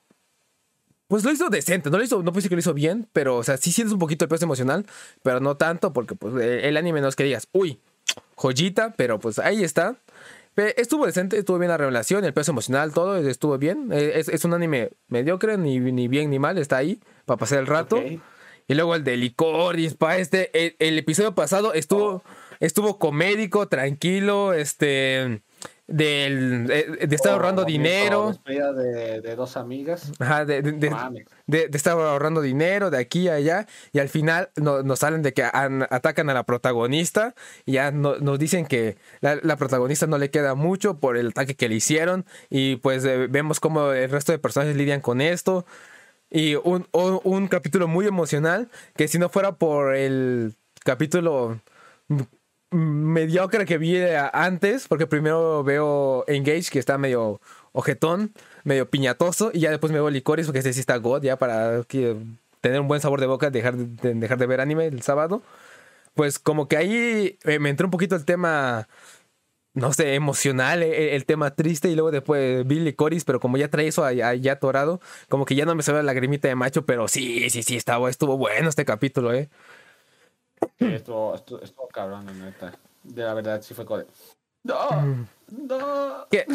[1.09, 3.57] Pues lo hizo decente, no lo hizo, no que lo hizo bien, pero, o sea,
[3.57, 4.87] sí sientes un poquito el peso emocional,
[5.25, 7.81] pero no tanto, porque pues eh, el anime no es que digas, uy,
[8.37, 9.97] joyita, pero pues ahí está.
[10.77, 13.89] Estuvo decente, estuvo bien la revelación, el peso emocional, todo estuvo bien.
[13.93, 17.59] Eh, Es, es un anime mediocre, ni, ni bien ni mal, está ahí para pasar
[17.59, 18.01] el rato.
[18.69, 22.23] Y luego el de Licorice, pa, este, el, el episodio pasado estuvo,
[22.61, 25.43] estuvo comédico, tranquilo, este,
[25.89, 30.13] del, eh, de estar ahorrando Oh, dinero, despedida de, de dos amigas.
[30.21, 34.85] ajá, de, de- de- estar ahorrando dinero de aquí a allá, y al final no-
[34.85, 37.35] nos salen de que an- atacan a la protagonista,
[37.67, 41.29] y ya no- nos dicen que la, la protagonista no le queda mucho por el
[41.29, 45.21] ataque que le hicieron, y pues eh, vemos cómo el resto de personajes lidian con
[45.21, 45.67] esto.
[46.31, 50.55] Y un, un- un capítulo muy emocional que si no fuera por el
[50.85, 51.59] capítulo
[52.71, 57.41] mediocre que vi a- antes, porque primero veo Engage que está medio
[57.73, 58.33] ojetón,
[58.65, 61.83] medio piñatoso, y ya después me veo Licorice porque ese sí está God, ya para
[61.89, 62.17] que-
[62.61, 65.43] tener un buen sabor de boca, dejar de, dejar de ver anime el sábado.
[66.15, 68.89] Pues como que ahí eh, me entró un poquito el tema
[69.75, 73.69] no sé, emocional, eh, el, tema triste y luego después Billy Coris, pero como ya
[73.69, 77.07] trae eso allá atorado, como que ya no me sale la lagrimita de macho, pero
[77.09, 79.49] sí, sí, sí, estaba, estuvo bueno este capítulo, ¿eh?
[80.79, 82.73] Sí, estuvo, estuvo, estuvo cabrón, neta.
[83.03, 84.07] De la verdad, sí fue como de,
[84.65, 86.27] No, no.
[86.31, 86.47] Que,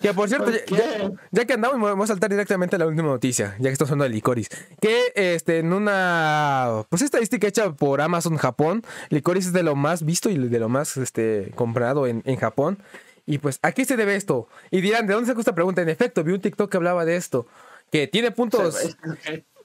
[0.00, 3.56] que por cierto, ¿Por ya, que andamos, voy a saltar directamente a la última noticia,
[3.58, 4.50] ya que estamos hablando de Licorice.
[4.80, 10.04] Que este, en una pues estadística hecha por Amazon Japón, Licorice es de lo más
[10.04, 12.78] visto y de lo más este, comprado en, en Japón.
[13.26, 14.48] Y pues, ¿a qué se debe esto?
[14.72, 15.82] Y dirán, ¿de dónde sacó esta pregunta?
[15.82, 17.46] En efecto, vi un TikTok que hablaba de esto.
[17.90, 18.96] Que tiene puntos.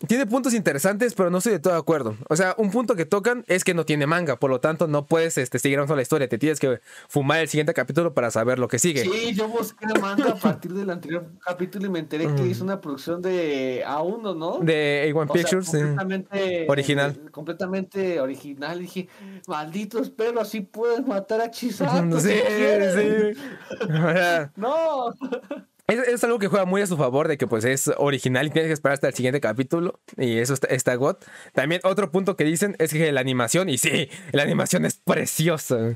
[0.07, 2.15] Tiene puntos interesantes, pero no estoy de todo de acuerdo.
[2.29, 5.05] O sea, un punto que tocan es que no tiene manga, por lo tanto no
[5.05, 6.27] puedes este, seguir avanzando la historia.
[6.27, 9.03] Te tienes que fumar el siguiente capítulo para saber lo que sigue.
[9.03, 12.63] Sí, yo busqué el manga a partir del anterior capítulo y me enteré que hizo
[12.63, 14.59] una producción de A1, ¿no?
[14.59, 15.65] De A1 O sea, Pictures.
[15.67, 15.77] sí.
[15.79, 17.11] completamente Original.
[17.25, 18.77] eh, completamente original.
[18.79, 19.09] Y dije,
[19.47, 22.19] malditos perros, sí puedes matar a Chisato.
[22.19, 23.33] Sí, si quieres".
[23.35, 23.41] sí.
[23.89, 25.13] O sea, No.
[25.87, 28.49] Es, es algo que juega muy a su favor de que pues es original y
[28.49, 31.17] tienes que esperar hasta el siguiente capítulo y eso está, está God.
[31.53, 35.95] También otro punto que dicen es que la animación, y sí, la animación es preciosa.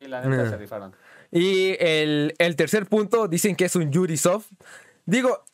[0.00, 0.50] Y la neta Mm.
[0.50, 0.94] se rifaron.
[1.30, 4.46] Y el, el tercer punto dicen que es un Yuri Soft.
[5.04, 5.44] Digo,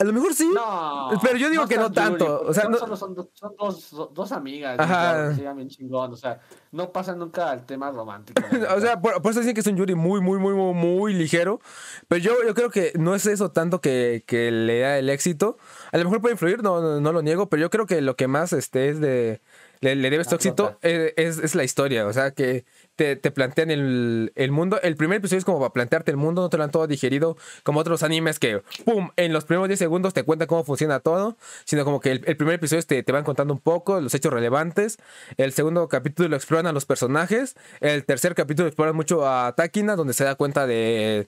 [0.00, 1.10] a lo mejor sí, No.
[1.22, 2.38] pero yo digo que no tanto.
[2.40, 4.78] Yuri, o sea, no no- solo son, dos- son dos, dos- amigas.
[4.78, 5.34] Ajá.
[5.34, 6.12] Se llaman chingón.
[6.12, 6.40] O sea,
[6.72, 8.40] no pasa nunca al tema romántico.
[8.76, 11.14] O sea, por, por eso dicen que es un Yuri muy, muy, muy, muy, muy
[11.14, 11.60] ligero.
[12.08, 15.58] Pero yo, yo creo que no es eso tanto que, que le da el éxito.
[15.92, 18.16] A lo mejor puede influir, no, no, no lo niego, pero yo creo que lo
[18.16, 19.40] que más este, es de.
[19.82, 22.06] Le, le debe este éxito es, es- es la historia.
[22.06, 22.64] O sea, que
[23.00, 24.78] te, te plantean el, mundo.
[24.82, 27.38] El primer episodio es como para plantearte el mundo, no te lo han todo digerido
[27.62, 29.08] como otros animes que, ¡pum!
[29.16, 31.38] En los primeros 10 segundos te cuentan cómo funciona todo.
[31.64, 34.30] Sino como que el, el primer episodio te, te van contando un poco los hechos
[34.30, 34.98] relevantes.
[35.38, 37.56] El segundo capítulo lo exploran a los personajes.
[37.80, 41.26] El tercer capítulo exploran mucho a Takina, donde se da cuenta de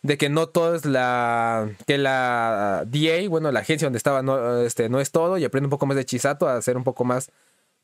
[0.00, 4.58] de que no todo es la que la DA, bueno, la agencia donde estaba no,
[4.60, 7.04] este, no es todo y aprende un poco más de Chisato a ser un poco
[7.04, 7.30] más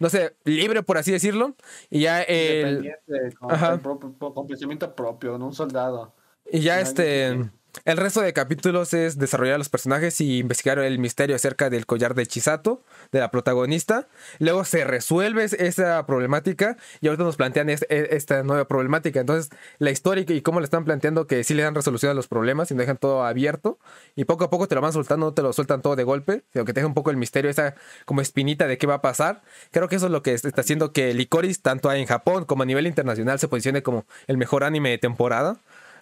[0.00, 1.54] no sé, libre por así decirlo
[1.90, 3.48] y ya el Independiente, con,
[3.80, 6.12] con propio- con pensamiento propio, no un soldado.
[6.50, 7.48] y ya este.
[7.84, 11.86] El resto de capítulos es desarrollar a los personajes y investigar el misterio acerca del
[11.86, 14.08] collar de Chisato, de la protagonista.
[14.38, 19.20] Luego se resuelve esa problemática y ahorita nos plantean e- esta nueva problemática.
[19.20, 22.28] Entonces, la historia y cómo le están planteando que sí le dan resolución a los
[22.28, 23.78] problemas y no dejan todo abierto.
[24.16, 26.42] Y poco a poco te lo van soltando, no te lo sueltan todo de golpe,
[26.52, 29.02] sino que te deja un poco el misterio, esa como espinita de qué va a
[29.02, 29.42] pasar.
[29.70, 32.66] Creo que eso es lo que está haciendo que Licorice, tanto en Japón como a
[32.66, 35.56] nivel internacional, se posicione como el mejor anime de temporada.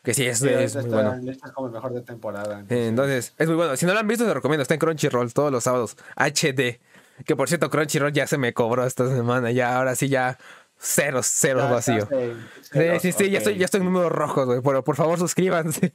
[0.09, 1.31] Que sí, es, Sí, es muy está, bueno.
[1.31, 2.65] es como el mejor de temporada.
[2.71, 3.77] Entonces, es muy bueno.
[3.77, 4.63] Si no lo han visto, se lo recomiendo.
[4.63, 5.99] Está en Crunchyroll todos los sábados.
[6.17, 6.81] HD.
[7.27, 9.51] Que por cierto, Crunchyroll ya se me cobró esta semana.
[9.51, 10.39] Ya, ahora sí, ya.
[10.79, 12.07] Cero, cero Ya vacío.
[12.07, 14.63] Sí, ceros, sí, sí, ya estoy, ya estoy en números rojos, güey.
[14.63, 15.93] Por, por favor, suscríbanse.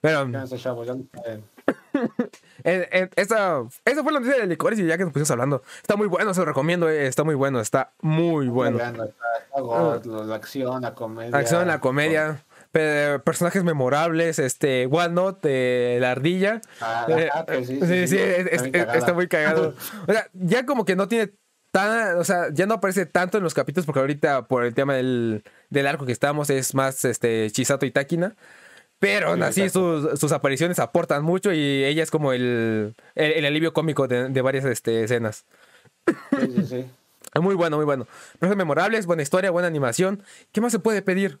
[0.00, 0.26] Pero
[2.64, 5.62] Eh, eh, esa, esa fue la noticia de licores y ya que nos pusimos hablando.
[5.80, 8.76] Está muy bueno, se lo recomiendo, eh, está muy bueno, está muy bueno.
[8.78, 11.36] Veanlo, está- está God, lo- la acción, la comedia.
[11.36, 14.82] Acción, la comedia, pe- personajes memorables, este,
[15.42, 16.60] eh, la ardilla.
[16.80, 19.74] Ah, sí, sí, sí, sí, sí, es- está muy cagado.
[20.08, 21.32] O sea, ya como que no tiene
[21.72, 24.94] tan, o sea, ya no aparece tanto en los capítulos porque ahorita por el tema
[24.94, 28.36] del, del arco que estamos es más este Chisato y Táquina.
[29.02, 33.44] Pero aún así sus, sus apariciones aportan mucho y ella es como el, el, el
[33.44, 35.44] alivio cómico de, de varias este, escenas.
[36.06, 36.86] Sí, sí, sí.
[37.40, 38.06] Muy bueno, muy bueno.
[38.38, 40.22] Personajes memorables, buena historia, buena animación.
[40.52, 41.40] ¿Qué más se puede pedir?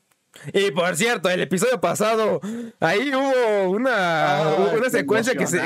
[0.52, 2.40] Y por cierto, el episodio pasado,
[2.80, 5.60] ahí hubo una, una secuencia que se,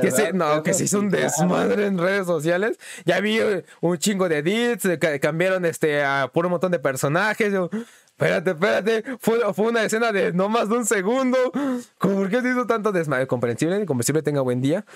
[0.00, 2.78] que se, no, que se hizo un desmadre en redes sociales.
[3.04, 6.78] Ya vi eh, un chingo de edits, ca- cambiaron este a por un montón de
[6.78, 7.52] personajes.
[8.18, 11.36] Espérate, espérate, fue, fue una escena de no más de un segundo.
[11.98, 13.26] ¿Cómo, ¿Por qué se hizo tanto desmadre?
[13.26, 14.86] Comprensible, comprensible, tenga buen día.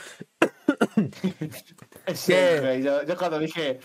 [2.14, 2.32] Sí,
[2.82, 3.78] yo, yo cuando dije,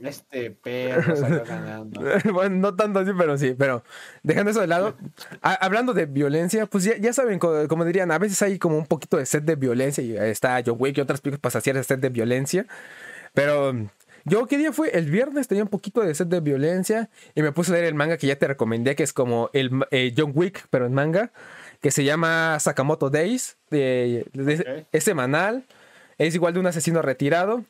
[0.00, 2.00] este perro salió ganando.
[2.32, 3.82] bueno, no tanto así, pero sí, pero
[4.22, 4.94] dejando eso de lado,
[5.42, 8.76] a- hablando de violencia, pues ya, ya saben, co- como, dirían, a veces hay como
[8.76, 11.76] un poquito de sed de violencia y está John Wick y otras películas para saciar
[11.76, 12.66] esa sed de violencia,
[13.32, 13.72] pero
[14.24, 14.90] yo, ¿qué día fue?
[14.96, 17.94] El viernes tenía un poquito de sed de violencia y me puse a leer el
[17.94, 21.32] manga que ya te recomendé, que es como el eh, John Wick, pero en manga,
[21.80, 24.26] que se llama Sakamoto Days, de-
[24.92, 25.64] es semanal,
[26.18, 27.64] es igual de un asesino retirado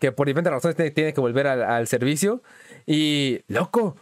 [0.00, 2.42] que por diferentes razones tiene, tiene que volver al, al servicio.
[2.86, 3.96] Y, loco,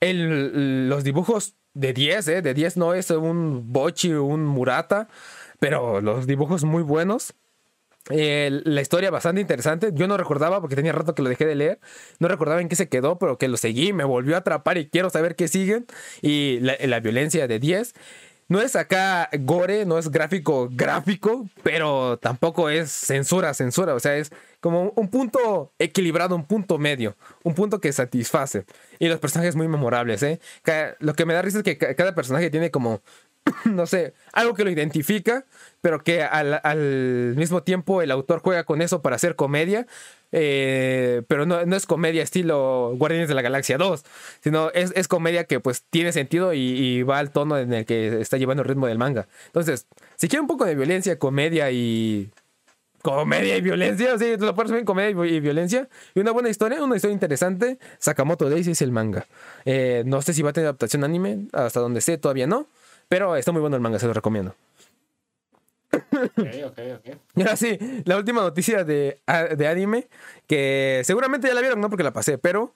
[0.00, 2.42] el- los dibujos de 10, ¿eh?
[2.42, 5.08] De 10 no es un Bochi, un Murata,
[5.58, 7.34] pero los dibujos muy buenos.
[8.10, 9.90] Eh, la historia bastante interesante.
[9.92, 11.80] Yo no recordaba, porque tenía rato que lo dejé de leer,
[12.20, 14.88] no recordaba en qué se quedó, pero que lo seguí, me volvió a atrapar y
[14.88, 15.86] quiero saber qué siguen.
[16.22, 17.94] Y la, violencia de 10.
[18.48, 23.92] No es acá gore, no es gráfico gráfico, pero tampoco es censura, censura.
[23.94, 24.30] O sea, es
[24.60, 28.64] como un punto equilibrado, un punto medio, un punto que satisface.
[29.00, 30.38] Y los personajes muy memorables, ¿eh?
[31.00, 33.02] Lo que me da risa es que ca- cada personaje tiene como,
[33.64, 35.44] no sé, algo que lo identifica,
[35.80, 39.86] pero que al, al mismo tiempo el autor juega con eso para hacer comedia.
[40.32, 44.04] eh, pero no, no es comedia estilo Guardianes de la Galaxia 2,
[44.42, 48.20] sino es, es comedia que pues tiene sentido y, va al tono en el que
[48.20, 49.28] está llevando el ritmo del manga.
[49.46, 49.86] Entonces,
[50.16, 52.30] si quiere un poco de violencia, comedia y
[53.02, 55.88] comedia y violencia, sí, lo puedes ver comedia y, violencia.
[56.14, 57.78] Y una buena historia, una historia interesante.
[57.98, 59.26] Sakamoto Daisy es el manga.
[59.64, 62.66] Eh, no sé si va a tener adaptación anime, hasta donde sé, todavía no.
[63.08, 64.54] Pero está muy bueno el manga, se lo recomiendo.
[65.92, 67.16] Ok, ok, ok.
[67.36, 69.20] Y ahora sí, la última noticia de,
[69.56, 70.08] de anime,
[70.46, 72.74] que seguramente ya la vieron, no porque la pasé, pero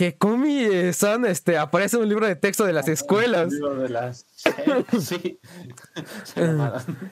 [0.00, 3.52] que Komi-san este, aparece en un libro de texto de las escuelas.
[3.52, 4.26] Libro de las...
[4.98, 5.38] Sí.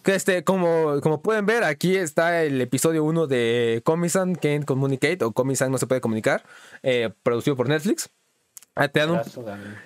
[0.05, 5.33] Este, como, como pueden ver, aquí está el episodio 1 de Komi-san Can't Communicate, o
[5.33, 6.45] Komi-san no se puede comunicar,
[6.83, 8.09] eh, producido por Netflix.
[8.79, 9.21] Ah, te dan un-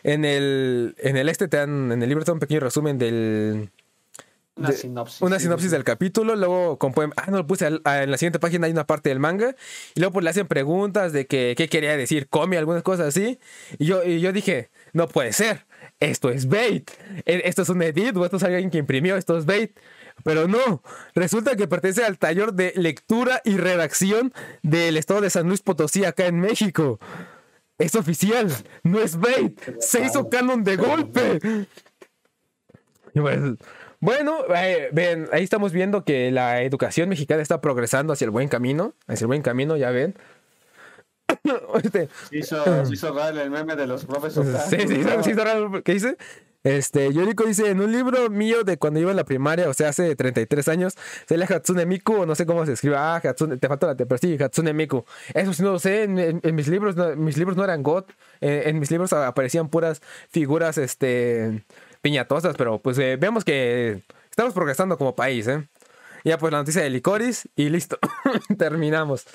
[0.02, 2.98] en el, en el este te dan, en el libro te dan un pequeño resumen
[2.98, 3.70] del,
[4.56, 5.22] Una de- sinopsis.
[5.22, 5.74] una sinopsis sí.
[5.76, 8.86] del capítulo, luego pueden- ah, no lo puse al- en la siguiente página hay una
[8.86, 9.54] parte del manga
[9.94, 13.38] y luego pues le hacen preguntas de que qué quería decir, come algunas cosas así
[13.78, 15.66] y yo y yo dije, no puede ser,
[16.00, 16.90] esto es bait,
[17.24, 19.72] E- esto es un edit o esto es alguien que imprimió, esto es bait.
[20.24, 20.82] Pero no,
[21.14, 24.32] resulta que pertenece al taller de lectura y redacción
[24.62, 27.00] del estado de San Luis Potosí acá en México.
[27.78, 28.48] Es oficial,
[28.82, 31.38] no es bait, se hizo canon de golpe.
[33.14, 33.38] Y pues,
[34.00, 38.48] bueno, eh, ven, ahí estamos viendo que la educación mexicana está progresando hacia el buen
[38.48, 40.14] camino, hacia el buen camino, ya ven.
[41.82, 44.56] Este, Se hizo, hizo real el meme de los profesores.
[44.68, 46.16] sí, sí, sí, está raro, ¿qué dice?
[46.64, 49.88] Este, Yoriko dice, en un libro mío de cuando iba en la primaria, o sea,
[49.88, 50.96] hace 33 años,
[51.26, 53.96] se lee Hatsune Miku, o no sé cómo se escribe, ah, Hatsune, te falta la
[53.96, 55.04] T, pero sí, Hatsune Miku.
[55.34, 57.82] Eso sí no lo sé, en, en- en mis libros, no, mis libros no eran
[57.82, 58.04] God,
[58.40, 61.64] en, en mis libros aparecían puras figuras, este,
[62.00, 65.66] piñatosas, pero pues eh, vemos que estamos progresando como país, ¿eh?
[66.24, 67.98] Ya pues la noticia de Licoris y listo,
[68.56, 69.26] terminamos.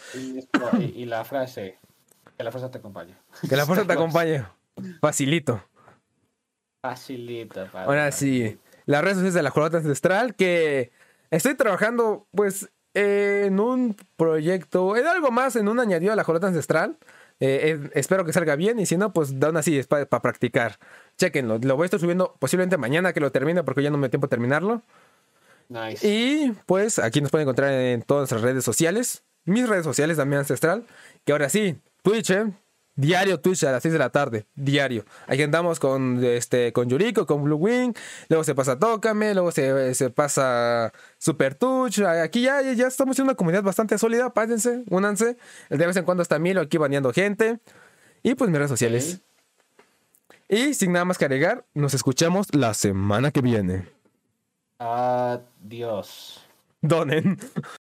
[0.79, 1.77] Y- y la frase,
[2.37, 3.13] que la fuerza te acompañe.
[3.49, 4.45] Que la fuerza te acompañe.
[5.01, 5.61] Facilito.
[6.89, 7.65] Facilita.
[7.71, 10.91] para- Ahora sí, las redes sociales de la Jornada Ancestral, que
[11.31, 16.47] estoy trabajando pues en un proyecto, en algo más, en un añadido a la Jornada
[16.47, 16.97] Ancestral.
[17.39, 20.79] Eh, eh, espero que salga bien y si no, pues aún así es para practicar.
[21.17, 24.07] Chequenlo, lo voy a estar subiendo posiblemente mañana que lo termine porque ya no me
[24.07, 24.81] dio tiempo de terminarlo.
[25.69, 26.07] Nice.
[26.07, 29.23] Y pues aquí nos pueden encontrar en todas nuestras redes sociales.
[29.45, 30.85] Mis redes sociales también Ancestral.
[31.25, 32.45] Que ahora sí, Twitch, ¿eh?
[32.97, 34.47] Diario Twitch a las 6 de la tarde.
[34.55, 35.05] Diario.
[35.27, 37.93] Aquí andamos con, este, con Yuriko, con Blue Wing.
[38.27, 39.35] Luego se pasa Tócame.
[39.35, 41.99] Luego se, se pasa Super Touch.
[41.99, 44.33] Aquí ya, ya estamos en una comunidad bastante sólida.
[44.33, 45.37] Pásense, únanse.
[45.69, 47.59] De vez en cuando está Milo aquí baneando gente.
[48.23, 49.21] Y pues mis redes sociales.
[50.49, 53.85] Y sin nada más que agregar, nos escuchamos la semana que viene.
[54.79, 56.41] Adiós.
[56.81, 57.37] Donen.